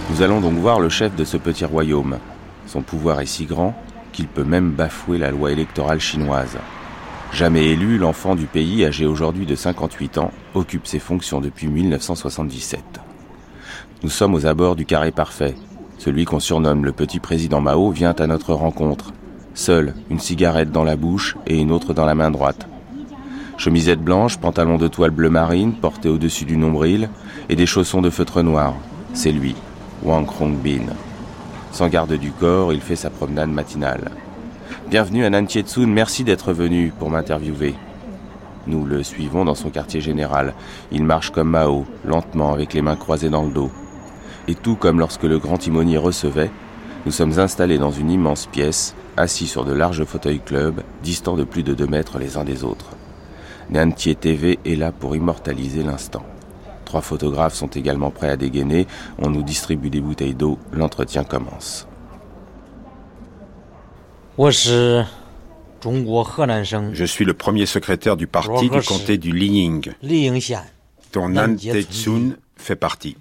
[0.10, 2.18] Nous allons donc voir le chef de ce petit royaume.
[2.66, 3.76] Son pouvoir est si grand
[4.12, 6.58] qu'il peut même bafouer la loi électorale chinoise.
[7.34, 12.82] Jamais élu, l'enfant du pays, âgé aujourd'hui de 58 ans, occupe ses fonctions depuis 1977.
[14.02, 15.56] Nous sommes aux abords du carré parfait.
[15.98, 19.12] Celui qu'on surnomme le petit président Mao vient à notre rencontre
[19.58, 22.68] seul, une cigarette dans la bouche et une autre dans la main droite.
[23.58, 27.10] Chemisette blanche, pantalon de toile bleu marine porté au-dessus du nombril
[27.50, 28.76] et des chaussons de feutre noir.
[29.14, 29.56] C'est lui,
[30.04, 30.94] Wang Hongbin.
[31.72, 34.12] Sans garde du corps, il fait sa promenade matinale.
[34.90, 37.74] Bienvenue à Nantietsun, merci d'être venu pour m'interviewer.
[38.68, 40.54] Nous le suivons dans son quartier général.
[40.92, 43.72] Il marche comme Mao, lentement, avec les mains croisées dans le dos.
[44.48, 46.52] Et tout comme lorsque le grand timonier recevait,
[47.06, 51.44] nous sommes installés dans une immense pièce, assis sur de larges fauteuils club, distants de
[51.44, 52.92] plus de deux mètres les uns des autres.
[53.70, 56.26] Nantier TV est là pour immortaliser l'instant.
[56.86, 58.88] Trois photographes sont également prêts à dégainer,
[59.20, 61.88] on nous distribue des bouteilles d'eau, l'entretien commence.
[66.94, 69.92] Je suis le premier secrétaire du parti du comté du Liying,
[71.14, 73.18] dont Nan Tsun fait partie.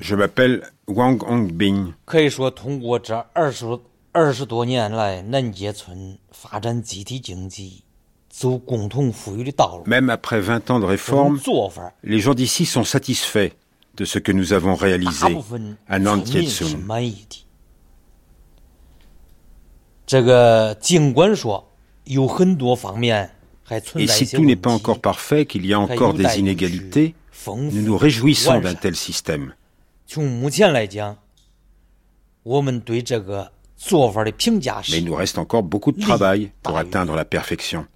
[0.00, 1.94] Je m'appelle Wang Hongbin.
[9.86, 11.40] Même après 20 ans de réforme,
[12.04, 13.50] les gens d'ici sont satisfaits
[13.96, 15.36] de ce que nous avons réalisé
[15.88, 16.78] à Nantietsun.
[23.96, 27.14] Et si tout n'est pas encore parfait, qu'il y a encore des inégalités,
[27.54, 29.54] nous nous réjouissons d'un tel système.
[34.90, 37.86] Mais il nous reste encore beaucoup de travail pour atteindre la perfection.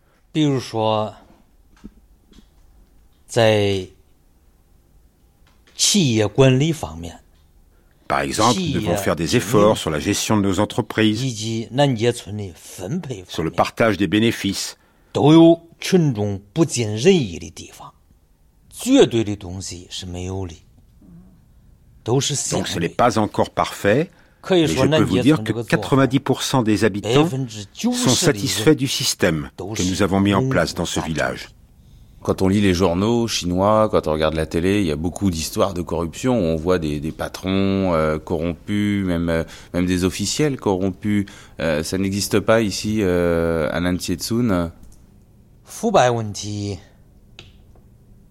[8.08, 11.22] Par exemple, nous devons faire des efforts sur la gestion de nos entreprises,
[13.28, 14.76] sur le partage des bénéfices.
[22.04, 24.10] Donc ce n'est pas encore parfait,
[24.50, 27.28] mais je peux vous dire que 90% des habitants
[27.74, 31.48] sont satisfaits du système que nous avons mis en place dans ce village.
[32.22, 35.30] Quand on lit les journaux chinois, quand on regarde la télé, il y a beaucoup
[35.30, 36.34] d'histoires de corruption.
[36.34, 41.24] On voit des, patrons euh, corrompus, même euh, même des officiels corrompus.
[41.60, 44.70] Euh, ça n'existe pas ici à Nantietsun.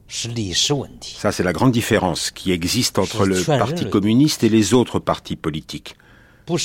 [0.10, 5.36] Ça, c'est la grande différence qui existe entre le Parti communiste et les autres partis
[5.36, 5.96] politiques.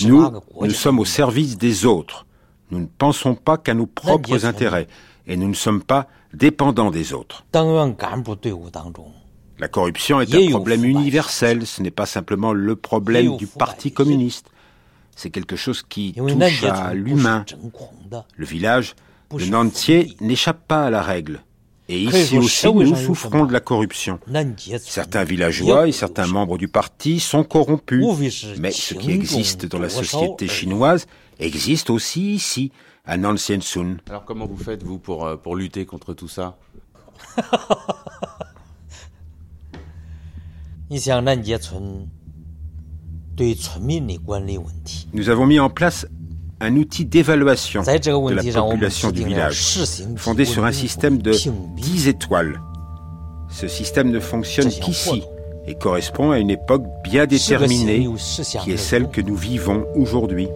[0.07, 0.31] Nous,
[0.61, 2.27] nous sommes au service des autres.
[2.71, 4.89] Nous ne pensons pas qu'à nos propres intérêts
[5.27, 7.45] et nous ne sommes pas dépendants des autres.
[9.59, 14.51] La corruption est un problème universel, ce n'est pas simplement le problème du Parti communiste.
[15.15, 17.45] C'est quelque chose qui touche à l'humain.
[18.37, 18.95] Le village
[19.33, 21.41] de Nantier n'échappe pas à la règle.
[21.89, 24.19] Et ici aussi, nous souffrons de la corruption.
[24.81, 28.47] Certains villageois et certains membres du parti sont corrompus.
[28.59, 31.07] Mais ce qui existe dans la société chinoise
[31.39, 32.73] existe aussi ici,
[33.05, 33.99] à Nantian Sun.
[34.09, 36.57] Alors comment vous faites, vous, pour, euh, pour lutter contre tout ça?
[45.13, 46.07] Nous avons mis en place
[46.65, 49.85] un outil d'évaluation de la population du village,
[50.17, 51.33] fondé sur un système de
[51.77, 52.61] 10 étoiles.
[53.51, 55.23] Ce système ne fonctionne qu'ici
[55.67, 58.09] et correspond à une époque bien déterminée,
[58.63, 60.49] qui est celle que nous vivons aujourd'hui.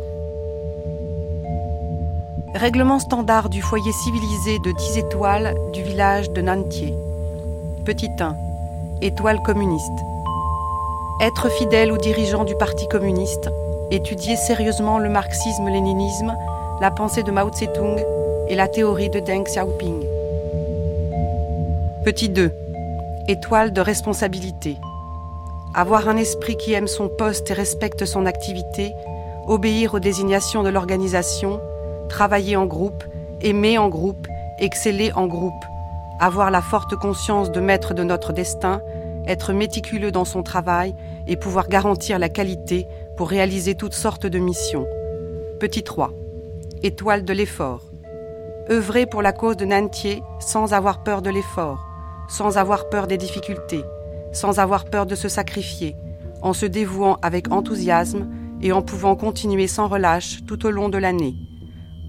[2.54, 6.94] Règlement standard du foyer civilisé de 10 étoiles du village de Nantier.
[7.84, 8.34] Petit 1.
[9.02, 9.84] Étoile communiste.
[11.20, 13.50] Être fidèle aux dirigeants du Parti communiste,
[13.90, 16.34] étudier sérieusement le marxisme-léninisme,
[16.80, 17.98] la pensée de Mao Tse-tung
[18.48, 20.04] et la théorie de Deng Xiaoping.
[22.04, 22.52] Petit 2.
[23.28, 24.76] Étoile de responsabilité.
[25.74, 28.92] Avoir un esprit qui aime son poste et respecte son activité,
[29.46, 31.60] obéir aux désignations de l'organisation,
[32.10, 33.04] travailler en groupe,
[33.40, 34.26] aimer en groupe,
[34.58, 35.64] exceller en groupe,
[36.20, 38.82] avoir la forte conscience de maître de notre destin,
[39.26, 40.94] être méticuleux dans son travail
[41.26, 42.88] et pouvoir garantir la qualité
[43.18, 44.86] pour réaliser toutes sortes de missions.
[45.58, 46.12] Petit 3.
[46.84, 47.90] Étoile de l'effort.
[48.70, 51.84] Œuvrer pour la cause de Nantier sans avoir peur de l'effort,
[52.28, 53.82] sans avoir peur des difficultés,
[54.32, 55.96] sans avoir peur de se sacrifier,
[56.42, 58.28] en se dévouant avec enthousiasme
[58.62, 61.34] et en pouvant continuer sans relâche tout au long de l'année.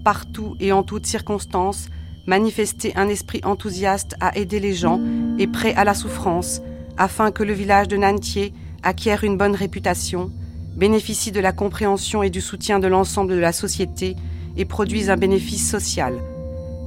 [0.04, 1.88] Partout et en toutes circonstances,
[2.28, 5.00] manifester un esprit enthousiaste à aider les gens
[5.40, 6.62] et prêt à la souffrance,
[6.96, 8.54] afin que le village de Nantier
[8.84, 10.30] acquiert une bonne réputation,
[10.76, 14.16] bénéficie de la compréhension et du soutien de l'ensemble de la société
[14.56, 16.14] et produise un bénéfice social.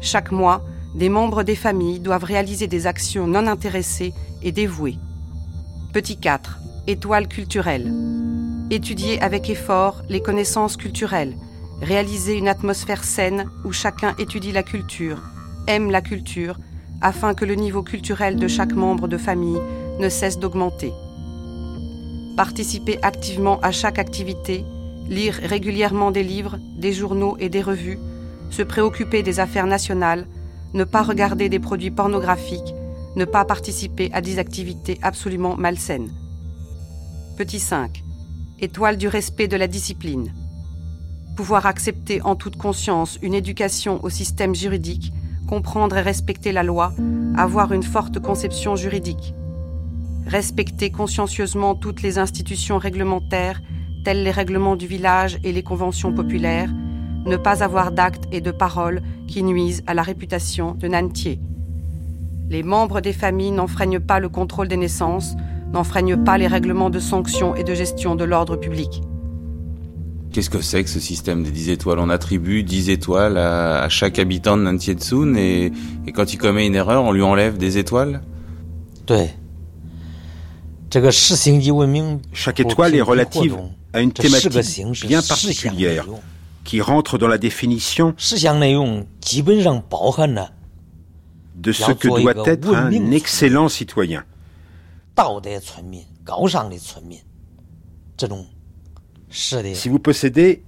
[0.01, 0.63] Chaque mois,
[0.95, 4.97] des membres des familles doivent réaliser des actions non intéressées et dévouées.
[5.91, 6.59] Petit 4.
[6.87, 7.91] Étoile culturelle.
[8.69, 11.35] Étudier avec effort les connaissances culturelles.
[11.81, 15.21] Réaliser une atmosphère saine où chacun étudie la culture,
[15.67, 16.57] aime la culture,
[17.01, 19.59] afin que le niveau culturel de chaque membre de famille
[19.99, 20.93] ne cesse d'augmenter
[22.35, 24.65] participer activement à chaque activité,
[25.07, 27.99] lire régulièrement des livres, des journaux et des revues,
[28.49, 30.25] se préoccuper des affaires nationales,
[30.73, 32.73] ne pas regarder des produits pornographiques,
[33.15, 36.11] ne pas participer à des activités absolument malsaines.
[37.37, 38.03] Petit 5.
[38.59, 40.33] Étoile du respect de la discipline.
[41.35, 45.11] Pouvoir accepter en toute conscience une éducation au système juridique,
[45.47, 46.93] comprendre et respecter la loi,
[47.35, 49.33] avoir une forte conception juridique
[50.27, 53.61] respecter consciencieusement toutes les institutions réglementaires,
[54.03, 56.69] telles les règlements du village et les conventions populaires,
[57.25, 61.39] ne pas avoir d'actes et de paroles qui nuisent à la réputation de Nantier.
[62.49, 65.35] Les membres des familles n'enfreignent pas le contrôle des naissances,
[65.71, 69.01] n'enfreignent pas les règlements de sanctions et de gestion de l'ordre public.
[70.31, 71.99] Qu'est-ce que c'est que ce système des 10 étoiles?
[71.99, 75.71] On attribue 10 étoiles à, chaque habitant de Nantier Tsun et,
[76.07, 78.21] et quand il commet une erreur, on lui enlève des étoiles?
[82.33, 83.57] Chaque étoile est relative
[83.93, 86.05] à une thématique bien particulière
[86.63, 88.15] qui rentre dans la définition
[91.55, 94.23] de ce que doit être un excellent citoyen.
[99.29, 100.63] Si vous possédez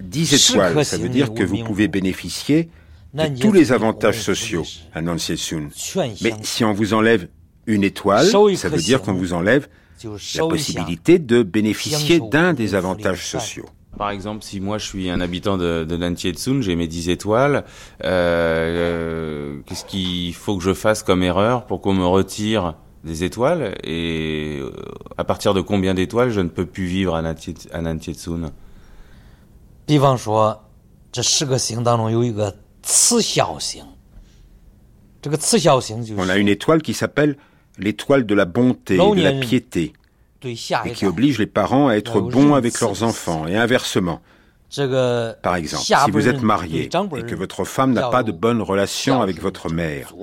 [0.00, 2.70] 10 étoiles, ça veut dire que vous pouvez bénéficier
[3.14, 4.64] de tous les avantages sociaux
[4.94, 5.40] à Nancy
[6.22, 7.28] Mais si on vous enlève
[7.70, 9.68] une étoile, ça veut dire qu'on vous enlève
[10.04, 13.66] la possibilité de bénéficier d'un des avantages sociaux.
[13.98, 17.64] Par exemple, si moi je suis un habitant de, de Tsun, j'ai mes 10 étoiles,
[18.04, 23.24] euh, euh, qu'est-ce qu'il faut que je fasse comme erreur pour qu'on me retire des
[23.24, 23.74] étoiles?
[23.84, 24.70] Et euh,
[25.18, 28.50] à partir de combien d'étoiles je ne peux plus vivre à Tsun
[36.16, 37.36] On a une étoile qui s'appelle
[37.80, 39.92] l'étoile de la bonté et de la piété,
[40.44, 40.54] et
[40.92, 44.20] qui oblige les parents à être bons avec leurs enfants, et inversement.
[45.42, 49.20] Par exemple, si vous êtes marié et que votre femme n'a pas de bonnes relations
[49.20, 50.14] avec votre mère,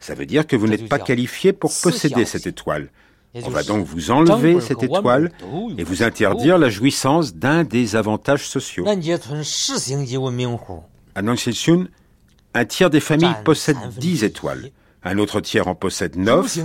[0.00, 2.88] ça veut dire que vous n'êtes pas qualifié pour posséder cette étoile.
[3.34, 5.30] On va donc vous enlever cette étoile
[5.78, 8.84] et vous interdire la jouissance d'un des avantages sociaux.
[11.14, 11.86] À Nanshechun,
[12.54, 14.70] un tiers des familles possèdent 10 étoiles
[15.04, 16.58] Un autre tiers en possède 9.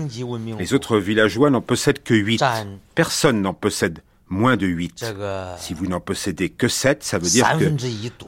[0.60, 2.44] Les autres villageois n'en possèdent que 8.
[2.96, 5.06] Personne n'en possède moins de 8.
[5.58, 7.66] Si vous n'en possédez que 7, ça veut dire que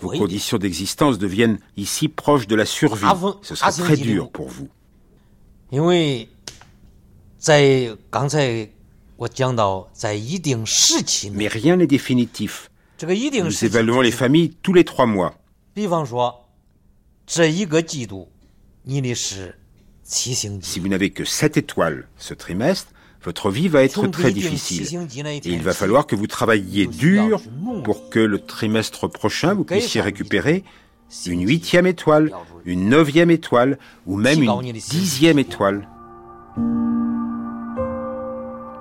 [0.02, 3.06] vos conditions d'existence deviennent ici proches de la survie.
[3.44, 4.68] Ce sera très dur pour vous.
[11.34, 12.72] Mais rien n'est définitif.
[13.46, 15.36] Nous évaluons les familles tous les trois mois.
[20.12, 22.92] Si vous n'avez que 7 étoiles ce trimestre,
[23.24, 24.88] votre vie va être très difficile.
[25.46, 27.42] Et il va falloir que vous travailliez dur
[27.84, 30.64] pour que le trimestre prochain, vous puissiez récupérer
[31.28, 32.32] une huitième étoile,
[32.66, 35.88] une neuvième étoile ou même une dixième étoile.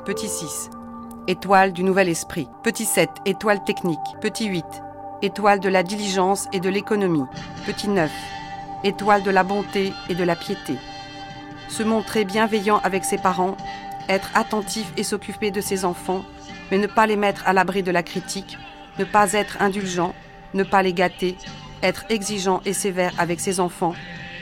[0.07, 0.71] Petit 6,
[1.27, 2.47] étoile du nouvel esprit.
[2.65, 3.99] Petit 7, étoile technique.
[4.23, 4.65] Petit 8,
[5.21, 7.27] étoile de la diligence et de l'économie.
[7.67, 8.11] Petit 9,
[8.85, 10.77] étoile de la bonté et de la piété.
[11.69, 13.57] Se montrer bienveillant avec ses parents
[14.09, 16.25] être attentif et s'occuper de ses enfants,
[16.71, 18.59] mais ne pas les mettre à l'abri de la critique,
[18.99, 20.15] ne pas être indulgent,
[20.55, 21.37] ne pas les gâter,
[21.83, 23.95] être exigeant et sévère avec ses enfants,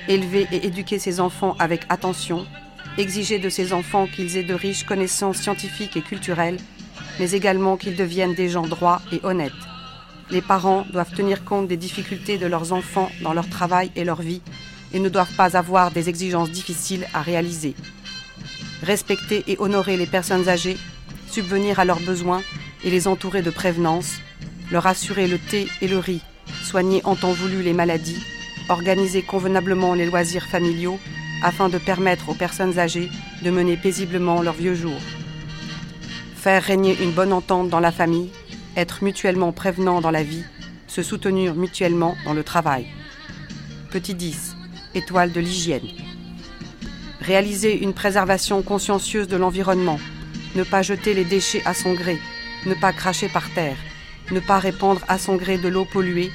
[0.09, 2.47] élever et éduquer ses enfants avec attention,
[2.97, 6.59] exiger de ses enfants qu'ils aient de riches connaissances scientifiques et culturelles,
[7.18, 9.53] mais également qu'ils deviennent des gens droits et honnêtes.
[10.31, 14.22] Les parents doivent tenir compte des difficultés de leurs enfants dans leur travail et leur
[14.22, 14.43] vie
[14.93, 17.74] et ne doivent pas avoir des exigences difficiles à réaliser
[18.82, 20.76] respecter et honorer les personnes âgées,
[21.28, 22.43] subvenir à leurs besoins
[22.84, 24.18] et les entourer de prévenance,
[24.70, 26.22] leur assurer le thé et le riz,
[26.62, 28.22] soigner en temps voulu les maladies,
[28.68, 30.99] organiser convenablement les loisirs familiaux
[31.43, 33.11] afin de permettre aux personnes âgées
[33.43, 35.01] de mener paisiblement leurs vieux jours.
[36.37, 38.30] Faire régner une bonne entente dans la famille,
[38.76, 40.45] être mutuellement prévenant dans la vie,
[40.87, 42.87] se soutenir mutuellement dans le travail.
[43.91, 44.55] Petit 10.
[44.97, 45.86] Étoile de l'hygiène.
[47.20, 50.01] Réaliser une préservation consciencieuse de l'environnement,
[50.55, 52.18] ne pas jeter les déchets à son gré,
[52.64, 53.76] ne pas cracher par terre,
[54.30, 56.30] ne pas répandre à son gré de l'eau polluée,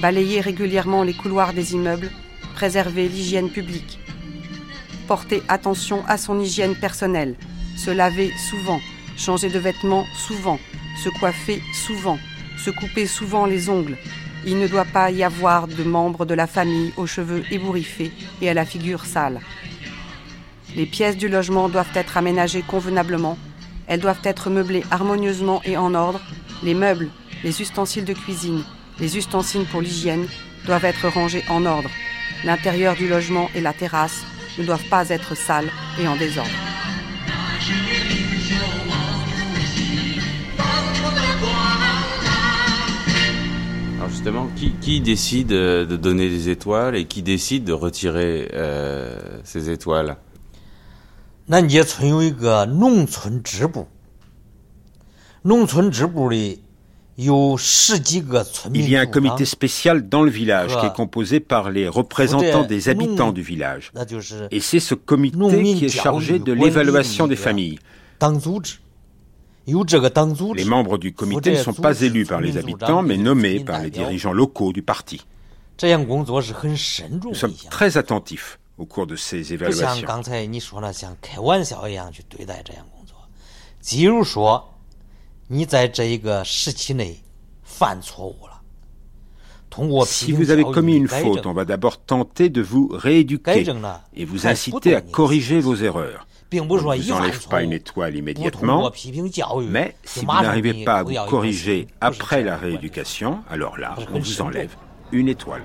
[0.00, 2.08] balayer régulièrement les couloirs des immeubles,
[2.54, 3.98] préserver l'hygiène publique.
[5.08, 7.34] Porter attention à son hygiène personnelle,
[7.76, 8.80] se laver souvent,
[9.16, 10.60] changer de vêtements souvent,
[11.02, 12.20] se coiffer souvent,
[12.58, 13.98] se couper souvent les ongles.
[14.46, 18.50] Il ne doit pas y avoir de membres de la famille aux cheveux ébouriffés et
[18.50, 19.40] à la figure sale.
[20.76, 23.38] Les pièces du logement doivent être aménagées convenablement.
[23.86, 26.20] Elles doivent être meublées harmonieusement et en ordre.
[26.62, 27.08] Les meubles,
[27.42, 28.64] les ustensiles de cuisine,
[29.00, 30.26] les ustensiles pour l'hygiène
[30.66, 31.90] doivent être rangés en ordre.
[32.44, 34.24] L'intérieur du logement et la terrasse
[34.58, 35.70] ne doivent pas être sales
[36.00, 36.50] et en désordre.
[44.24, 44.48] Justement,
[44.80, 50.16] qui, décide de donner des étoiles et qui décide de retirer euh, ces étoiles?
[58.72, 62.64] il y a un comité spécial dans le village qui est composé par les représentants
[62.64, 63.92] des habitants du village.
[64.50, 67.78] Et c'est ce comité qui est chargé de l'évaluation des familles.
[69.66, 73.90] Les membres du comité ne sont pas élus par les habitants, mais nommés par les
[73.90, 75.24] dirigeants locaux du parti.
[75.82, 80.06] Nous sommes très attentifs au cours de ces évaluations.
[90.06, 93.66] Si vous avez commis une faute, on va d'abord tenter de vous rééduquer
[94.14, 96.26] et vous inciter à corriger vos erreurs.
[96.60, 98.90] Vous enlève pas une étoile immédiatement,
[99.68, 104.40] mais si vous n'arrivez pas à vous corriger après la rééducation, alors là, on vous
[104.40, 104.74] enlève
[105.12, 105.62] une étoile.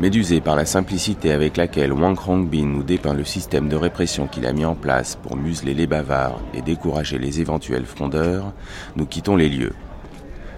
[0.00, 4.46] Médusé par la simplicité avec laquelle Wang Hongbin nous dépeint le système de répression qu'il
[4.46, 8.52] a mis en place pour museler les bavards et décourager les éventuels frondeurs,
[8.96, 9.74] nous quittons les lieux.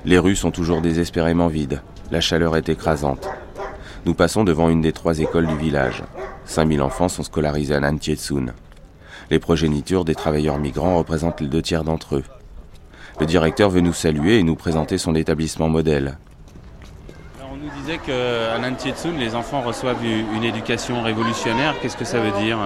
[0.06, 3.28] Les rues sont toujours désespérément vides, la chaleur est écrasante.
[4.06, 6.02] Nous passons devant une des trois écoles du village.
[6.44, 8.46] 5000 enfants sont scolarisés à Nantietsun.
[9.30, 12.24] Les progénitures des travailleurs migrants représentent les deux tiers d'entre eux.
[13.20, 16.18] Le directeur veut nous saluer et nous présenter son établissement modèle,
[17.84, 21.74] disait qu'à Nantietsun, les enfants reçoivent une éducation révolutionnaire.
[21.80, 22.58] Qu'est-ce que ça veut dire?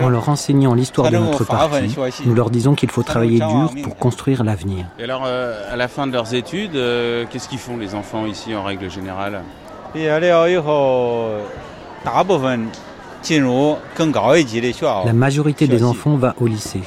[0.00, 3.96] En leur enseignant l'histoire de notre parti, nous leur disons qu'il faut travailler dur pour
[3.96, 4.86] construire l'avenir.
[4.98, 8.26] Et alors, euh, à la fin de leurs études, euh, qu'est-ce qu'ils font les enfants
[8.26, 9.42] ici en règle générale?
[15.04, 16.80] La majorité des enfants va au lycée.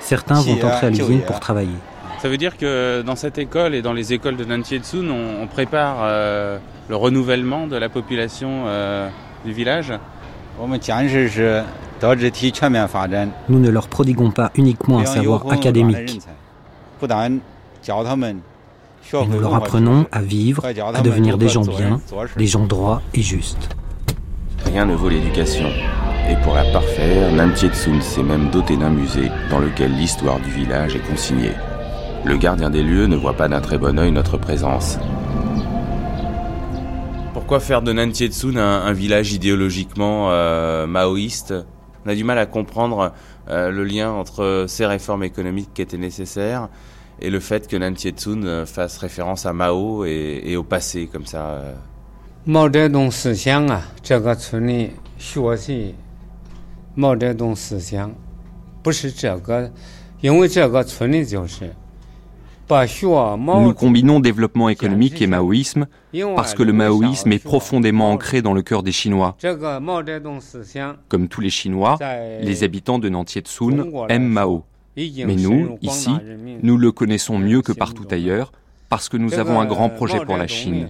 [0.00, 1.76] Certains vont entrer à l'usine pour travailler.
[2.22, 5.46] Ça veut dire que dans cette école et dans les écoles de Nantietsun, on, on
[5.48, 6.56] prépare euh,
[6.88, 9.08] le renouvellement de la population euh,
[9.44, 9.92] du village
[13.48, 16.20] Nous ne leur prodiguons pas uniquement un savoir académique.
[19.12, 22.00] nous leur apprenons à vivre, à devenir des gens bien,
[22.36, 23.68] des gens droits et justes.
[24.64, 25.68] Rien ne vaut l'éducation.
[26.30, 30.94] Et pour la parfaire, Nantietsun s'est même doté d'un musée dans lequel l'histoire du village
[30.94, 31.54] est consignée.
[32.24, 34.98] Le gardien des lieux ne voit pas d'un très bon œil notre présence.
[37.52, 41.52] Pourquoi faire de Nantietsun un, village idéologiquement euh, maoïste?
[42.06, 43.12] On a du mal à comprendre
[43.50, 46.70] euh, le lien entre ces réformes économiques qui étaient nécessaires
[47.20, 51.60] et le fait que Nantietsun euh, fasse référence à Mao et, au passé comme ça.
[62.68, 65.86] Nous combinons développement économique et maoïsme
[66.36, 69.36] parce que le maoïsme est profondément ancré dans le cœur des Chinois.
[71.08, 71.98] Comme tous les Chinois,
[72.40, 74.64] les habitants de Nantietsun aiment Mao.
[74.96, 76.10] Mais nous, ici,
[76.62, 78.52] nous le connaissons mieux que partout ailleurs
[78.88, 80.88] parce que nous avons un grand projet pour la Chine.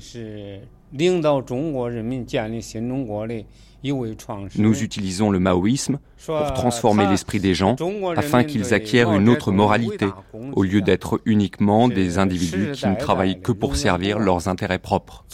[3.85, 7.77] Nous utilisons le maoïsme pour transformer l'esprit des gens
[8.17, 10.07] afin qu'ils acquièrent une autre moralité,
[10.53, 15.25] au lieu d'être uniquement des individus qui ne travaillent que pour servir leurs intérêts propres.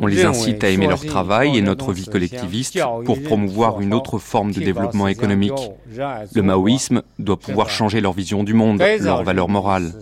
[0.00, 4.18] On les incite à aimer leur travail et notre vie collectiviste pour promouvoir une autre
[4.18, 5.70] forme de développement économique.
[5.90, 9.92] Le maoïsme doit pouvoir changer leur vision du monde, leurs valeurs morales.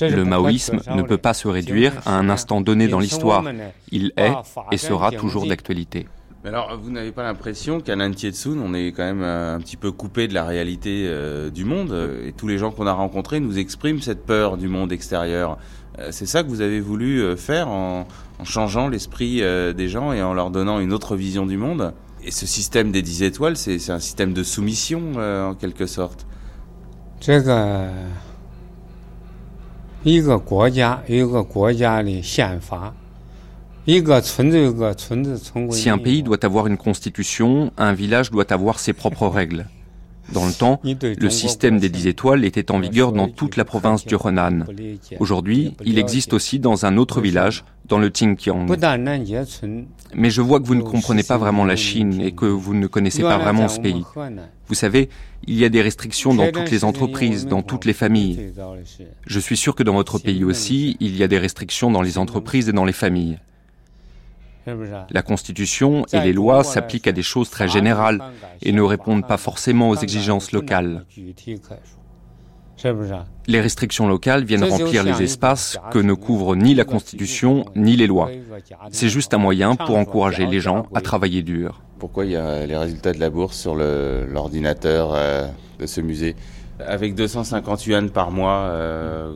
[0.00, 3.44] Le maoïsme ne peut pas se réduire à un instant donné dans l'histoire.
[3.90, 4.32] Il est
[4.72, 6.06] et sera toujours d'actualité.
[6.42, 9.92] Mais alors, vous n'avez pas l'impression qu'à Nantietsun, on est quand même un petit peu
[9.92, 13.58] coupé de la réalité euh, du monde Et tous les gens qu'on a rencontrés nous
[13.58, 15.58] expriment cette peur du monde extérieur.
[15.98, 18.06] Euh, c'est ça que vous avez voulu euh, faire en,
[18.44, 21.92] changeant l'esprit des gens et en leur donnant une autre vision du monde?
[22.24, 26.26] Et ce système des 10 étoiles, c'est un système de soumission en quelque sorte
[35.70, 39.66] si un pays doit avoir une constitution, un village doit avoir ses propres règles.
[40.32, 44.04] Dans le temps, le système des dix étoiles était en vigueur dans toute la province
[44.06, 44.64] du Henan.
[45.18, 48.66] Aujourd'hui, il existe aussi dans un autre village, dans le Xinjiang.
[50.14, 52.86] Mais je vois que vous ne comprenez pas vraiment la Chine et que vous ne
[52.86, 54.04] connaissez pas vraiment ce pays.
[54.68, 55.08] Vous savez,
[55.46, 58.52] il y a des restrictions dans toutes les entreprises, dans toutes les familles.
[59.26, 62.18] Je suis sûr que dans votre pays aussi, il y a des restrictions dans les
[62.18, 63.38] entreprises et dans les familles.
[64.66, 68.20] La Constitution et les lois s'appliquent à des choses très générales
[68.62, 71.04] et ne répondent pas forcément aux exigences locales.
[73.46, 78.06] Les restrictions locales viennent remplir les espaces que ne couvrent ni la Constitution ni les
[78.06, 78.30] lois.
[78.90, 81.82] C'est juste un moyen pour encourager les gens à travailler dur.
[81.98, 85.46] Pourquoi il y a les résultats de la bourse sur l'ordinateur euh,
[85.78, 86.34] de ce musée?
[86.78, 89.34] Avec 250 yuan par mois, euh,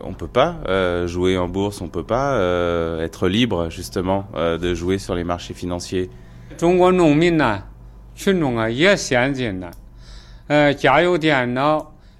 [0.00, 4.58] on peut pas euh, jouer en bourse, on peut pas euh, être libre justement euh,
[4.58, 6.10] de jouer sur les marchés financiers.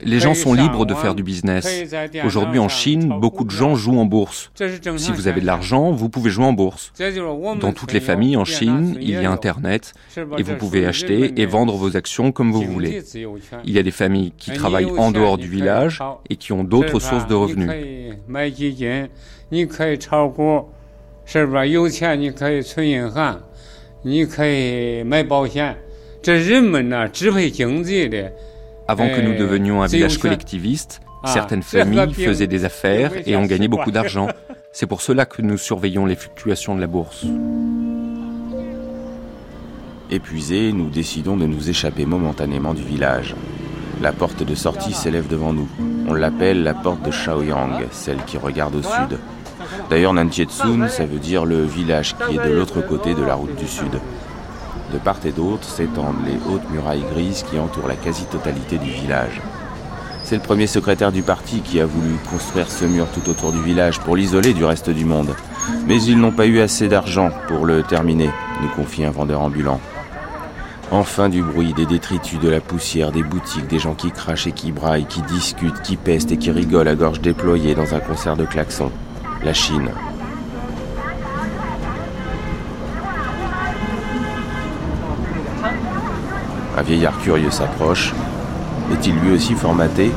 [0.03, 1.95] Les gens sont libres de faire du business.
[2.25, 4.51] Aujourd'hui en Chine, beaucoup de gens jouent en bourse.
[4.97, 6.93] Si vous avez de l'argent, vous pouvez jouer en bourse.
[7.61, 9.93] Dans toutes les familles en Chine, il y a Internet
[10.39, 13.03] et vous pouvez acheter et vendre vos actions comme vous voulez.
[13.65, 17.01] Il y a des familles qui travaillent en dehors du village et qui ont d'autres
[17.01, 17.71] sources de revenus.
[28.89, 31.29] Avant que nous devenions un village collectiviste, ah.
[31.29, 34.29] certaines familles faisaient des affaires et ont gagné beaucoup d'argent.
[34.73, 37.27] C'est pour cela que nous surveillons les fluctuations de la bourse.
[40.11, 43.35] Épuisés, nous décidons de nous échapper momentanément du village.
[44.01, 45.69] La porte de sortie s'élève devant nous.
[46.09, 49.19] On l'appelle la porte de Shaoyang, celle qui regarde au sud.
[49.91, 53.55] D'ailleurs, Nantietsun, ça veut dire le village qui est de l'autre côté de la route
[53.57, 54.01] du sud.
[54.93, 59.41] De part et d'autre s'étendent les hautes murailles grises qui entourent la quasi-totalité du village.
[60.23, 63.63] C'est le premier secrétaire du parti qui a voulu construire ce mur tout autour du
[63.63, 65.35] village pour l'isoler du reste du monde.
[65.87, 68.31] Mais ils n'ont pas eu assez d'argent pour le terminer,
[68.61, 69.81] nous confie un vendeur ambulant.
[70.91, 74.53] Enfin du bruit, des détritus, de la poussière, des boutiques, des gens qui crachent et
[74.53, 78.37] qui braillent, qui discutent, qui pestent et qui rigolent à gorge déployée dans un concert
[78.37, 78.93] de klaxons.
[79.43, 79.91] La Chine,
[86.83, 88.13] Un vieillard curieux s'approche.
[88.93, 90.11] Est-il lui aussi formaté?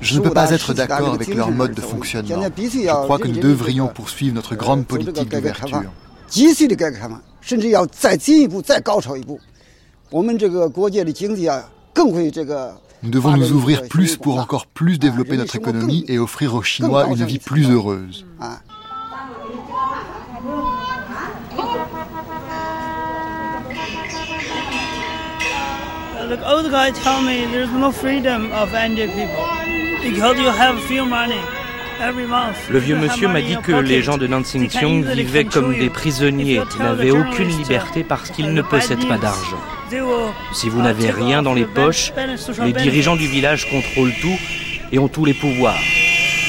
[0.00, 2.42] Je ne peux pas être d'accord avec leur mode de fonctionnement.
[2.42, 5.82] Je crois que nous devrions poursuivre notre grande politique d'ouverture.
[13.02, 17.06] Nous devons nous ouvrir plus pour encore plus développer notre économie et offrir aux Chinois
[17.08, 18.24] une vie plus heureuse.
[26.28, 29.44] The old guy tell me there's no freedom of Indian people.
[30.02, 31.40] Because you have few money.
[32.70, 34.68] Le vieux monsieur m'a dit que les gens de Nansing
[35.04, 39.60] vivaient comme des prisonniers, n'avaient aucune liberté parce qu'ils ne possèdent pas d'argent.
[40.52, 42.12] Si vous n'avez rien dans les poches,
[42.64, 44.38] les dirigeants du village contrôlent tout
[44.90, 45.78] et ont tous les pouvoirs.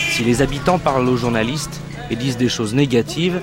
[0.09, 3.41] Si les habitants parlent aux journalistes et disent des choses négatives,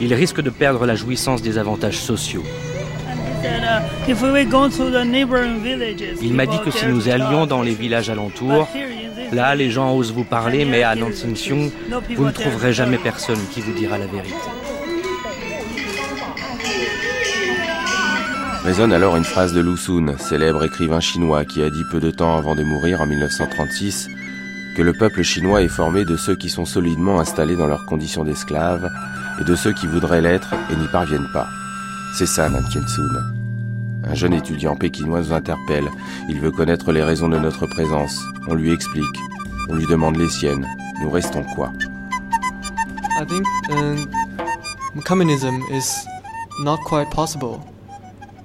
[0.00, 2.44] ils risquent de perdre la jouissance des avantages sociaux.
[6.22, 8.68] Il m'a dit que si nous allions dans les villages alentours,
[9.32, 11.70] là les gens osent vous parler, mais à Nansing
[12.16, 14.34] vous ne trouverez jamais personne qui vous dira la vérité.
[18.64, 22.10] Résonne alors une phrase de Lu Sun, célèbre écrivain chinois qui a dit peu de
[22.10, 24.08] temps avant de mourir en 1936
[24.76, 28.24] que le peuple chinois est formé de ceux qui sont solidement installés dans leurs conditions
[28.24, 28.88] d'esclaves
[29.40, 31.48] et de ceux qui voudraient l'être et n'y parviennent pas.
[32.14, 33.39] C'est ça, Nan Sun.
[34.04, 35.90] Un jeune étudiant pékinois nous interpelle.
[36.28, 38.18] Il veut connaître les raisons de notre présence.
[38.48, 39.04] On lui explique.
[39.68, 40.66] On lui demande les siennes.
[41.02, 41.70] Nous restons quoi?
[43.20, 44.06] I think um,
[45.04, 46.06] communism is
[46.62, 47.60] not quite possible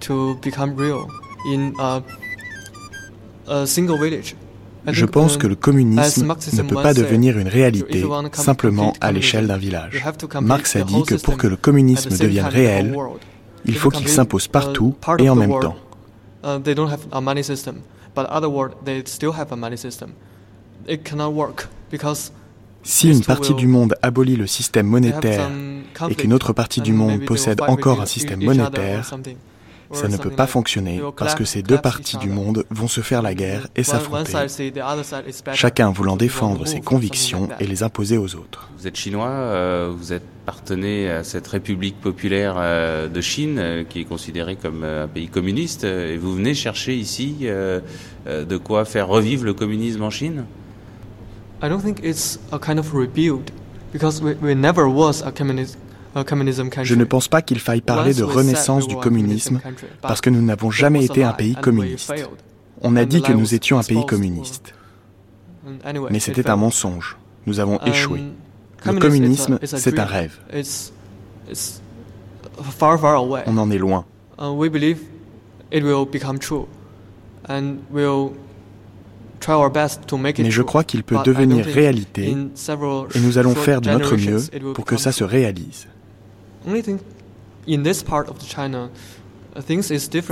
[0.02, 1.08] to become real
[1.48, 2.02] in a,
[3.48, 4.36] a single village.
[4.88, 9.58] Je pense que le communisme ne peut pas devenir une réalité simplement à l'échelle d'un
[9.58, 10.04] village.
[10.42, 12.96] Marx a dit que pour que le communisme devienne réel,
[13.68, 15.76] il faut qu'il s'impose partout et en même temps.
[22.84, 25.50] Si une partie du monde abolit le système monétaire
[26.10, 29.12] et qu'une autre partie du monde possède encore un système monétaire,
[29.92, 33.22] ça ne peut pas fonctionner parce que ces deux parties du monde vont se faire
[33.22, 34.34] la guerre et s'affronter,
[35.54, 38.70] chacun voulant défendre ses convictions et les imposer aux autres.
[38.78, 43.84] Vous êtes chinois, euh, vous êtes partené à cette République populaire euh, de Chine euh,
[43.84, 49.08] qui est considérée comme un pays communiste et vous venez chercher ici de quoi faire
[49.08, 50.46] revivre le communisme en Chine?
[51.64, 53.50] I don't think it's a kind of rebuild
[53.94, 55.78] because we, we never was a communist
[56.84, 59.60] je ne pense pas qu'il faille parler de renaissance du communisme
[60.02, 62.14] parce que nous n'avons jamais été un pays communiste.
[62.82, 64.74] On a dit que nous étions un pays communiste.
[66.10, 67.18] Mais c'était un mensonge.
[67.46, 68.22] Nous avons échoué.
[68.86, 70.40] Le communisme, c'est un rêve.
[73.46, 74.06] On en est loin.
[80.38, 84.86] Mais je crois qu'il peut devenir réalité et nous allons faire de notre mieux pour
[84.86, 85.88] que ça se réalise.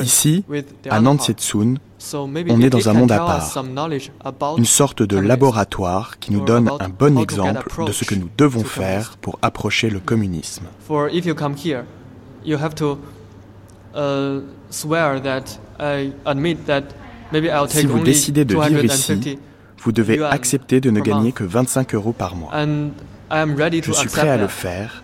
[0.02, 0.44] Ici,
[0.90, 1.76] à Nansetsun,
[2.14, 6.90] on est dans un monde à part, une sorte de laboratoire qui nous donne un
[6.90, 10.66] bon exemple de ce que nous devons faire pour approcher le communisme.
[17.70, 19.38] Si vous décidez de vivre ici,
[19.80, 22.52] vous devez accepter de ne gagner que 25 euros par mois.
[23.32, 25.04] Je suis prêt à le faire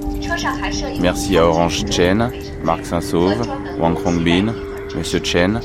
[1.00, 2.30] Merci à Orange Chen,
[2.62, 3.42] Marc Saint-Sauve,
[3.78, 4.54] Wang Hongbin,
[4.96, 5.60] Monsieur Chen,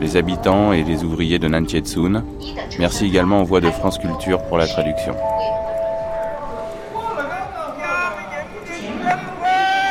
[0.00, 2.24] les habitants et les ouvriers de Nantietsun.
[2.78, 5.14] Merci également aux voix de France Culture pour la traduction.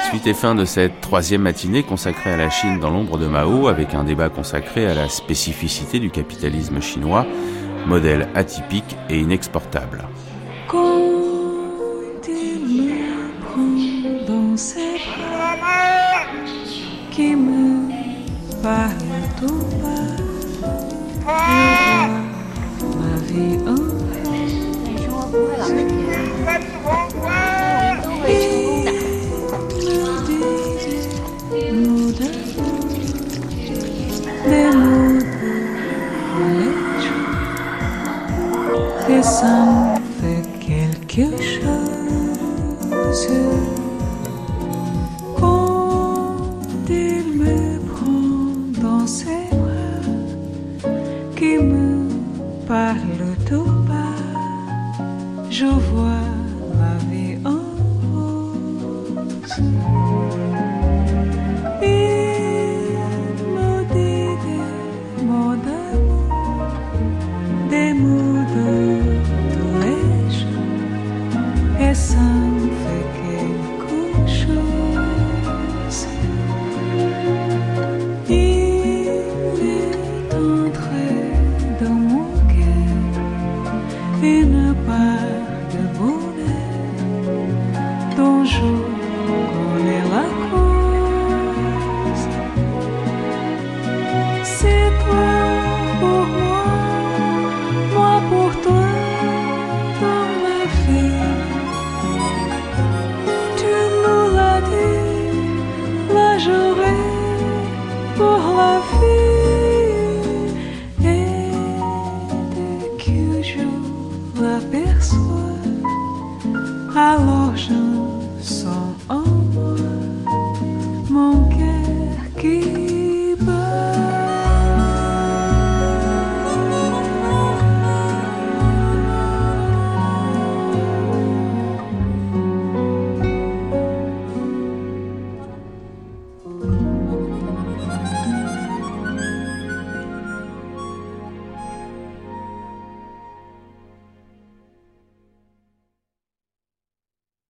[0.09, 3.67] Suite et fin de cette troisième matinée consacrée à la Chine dans l'ombre de Mao,
[3.67, 7.25] avec un débat consacré à la spécificité du capitalisme chinois,
[7.85, 10.07] modèle atypique et inexportable.
[17.17, 17.87] Ça me
[23.27, 23.57] fait
[39.07, 39.96] quelque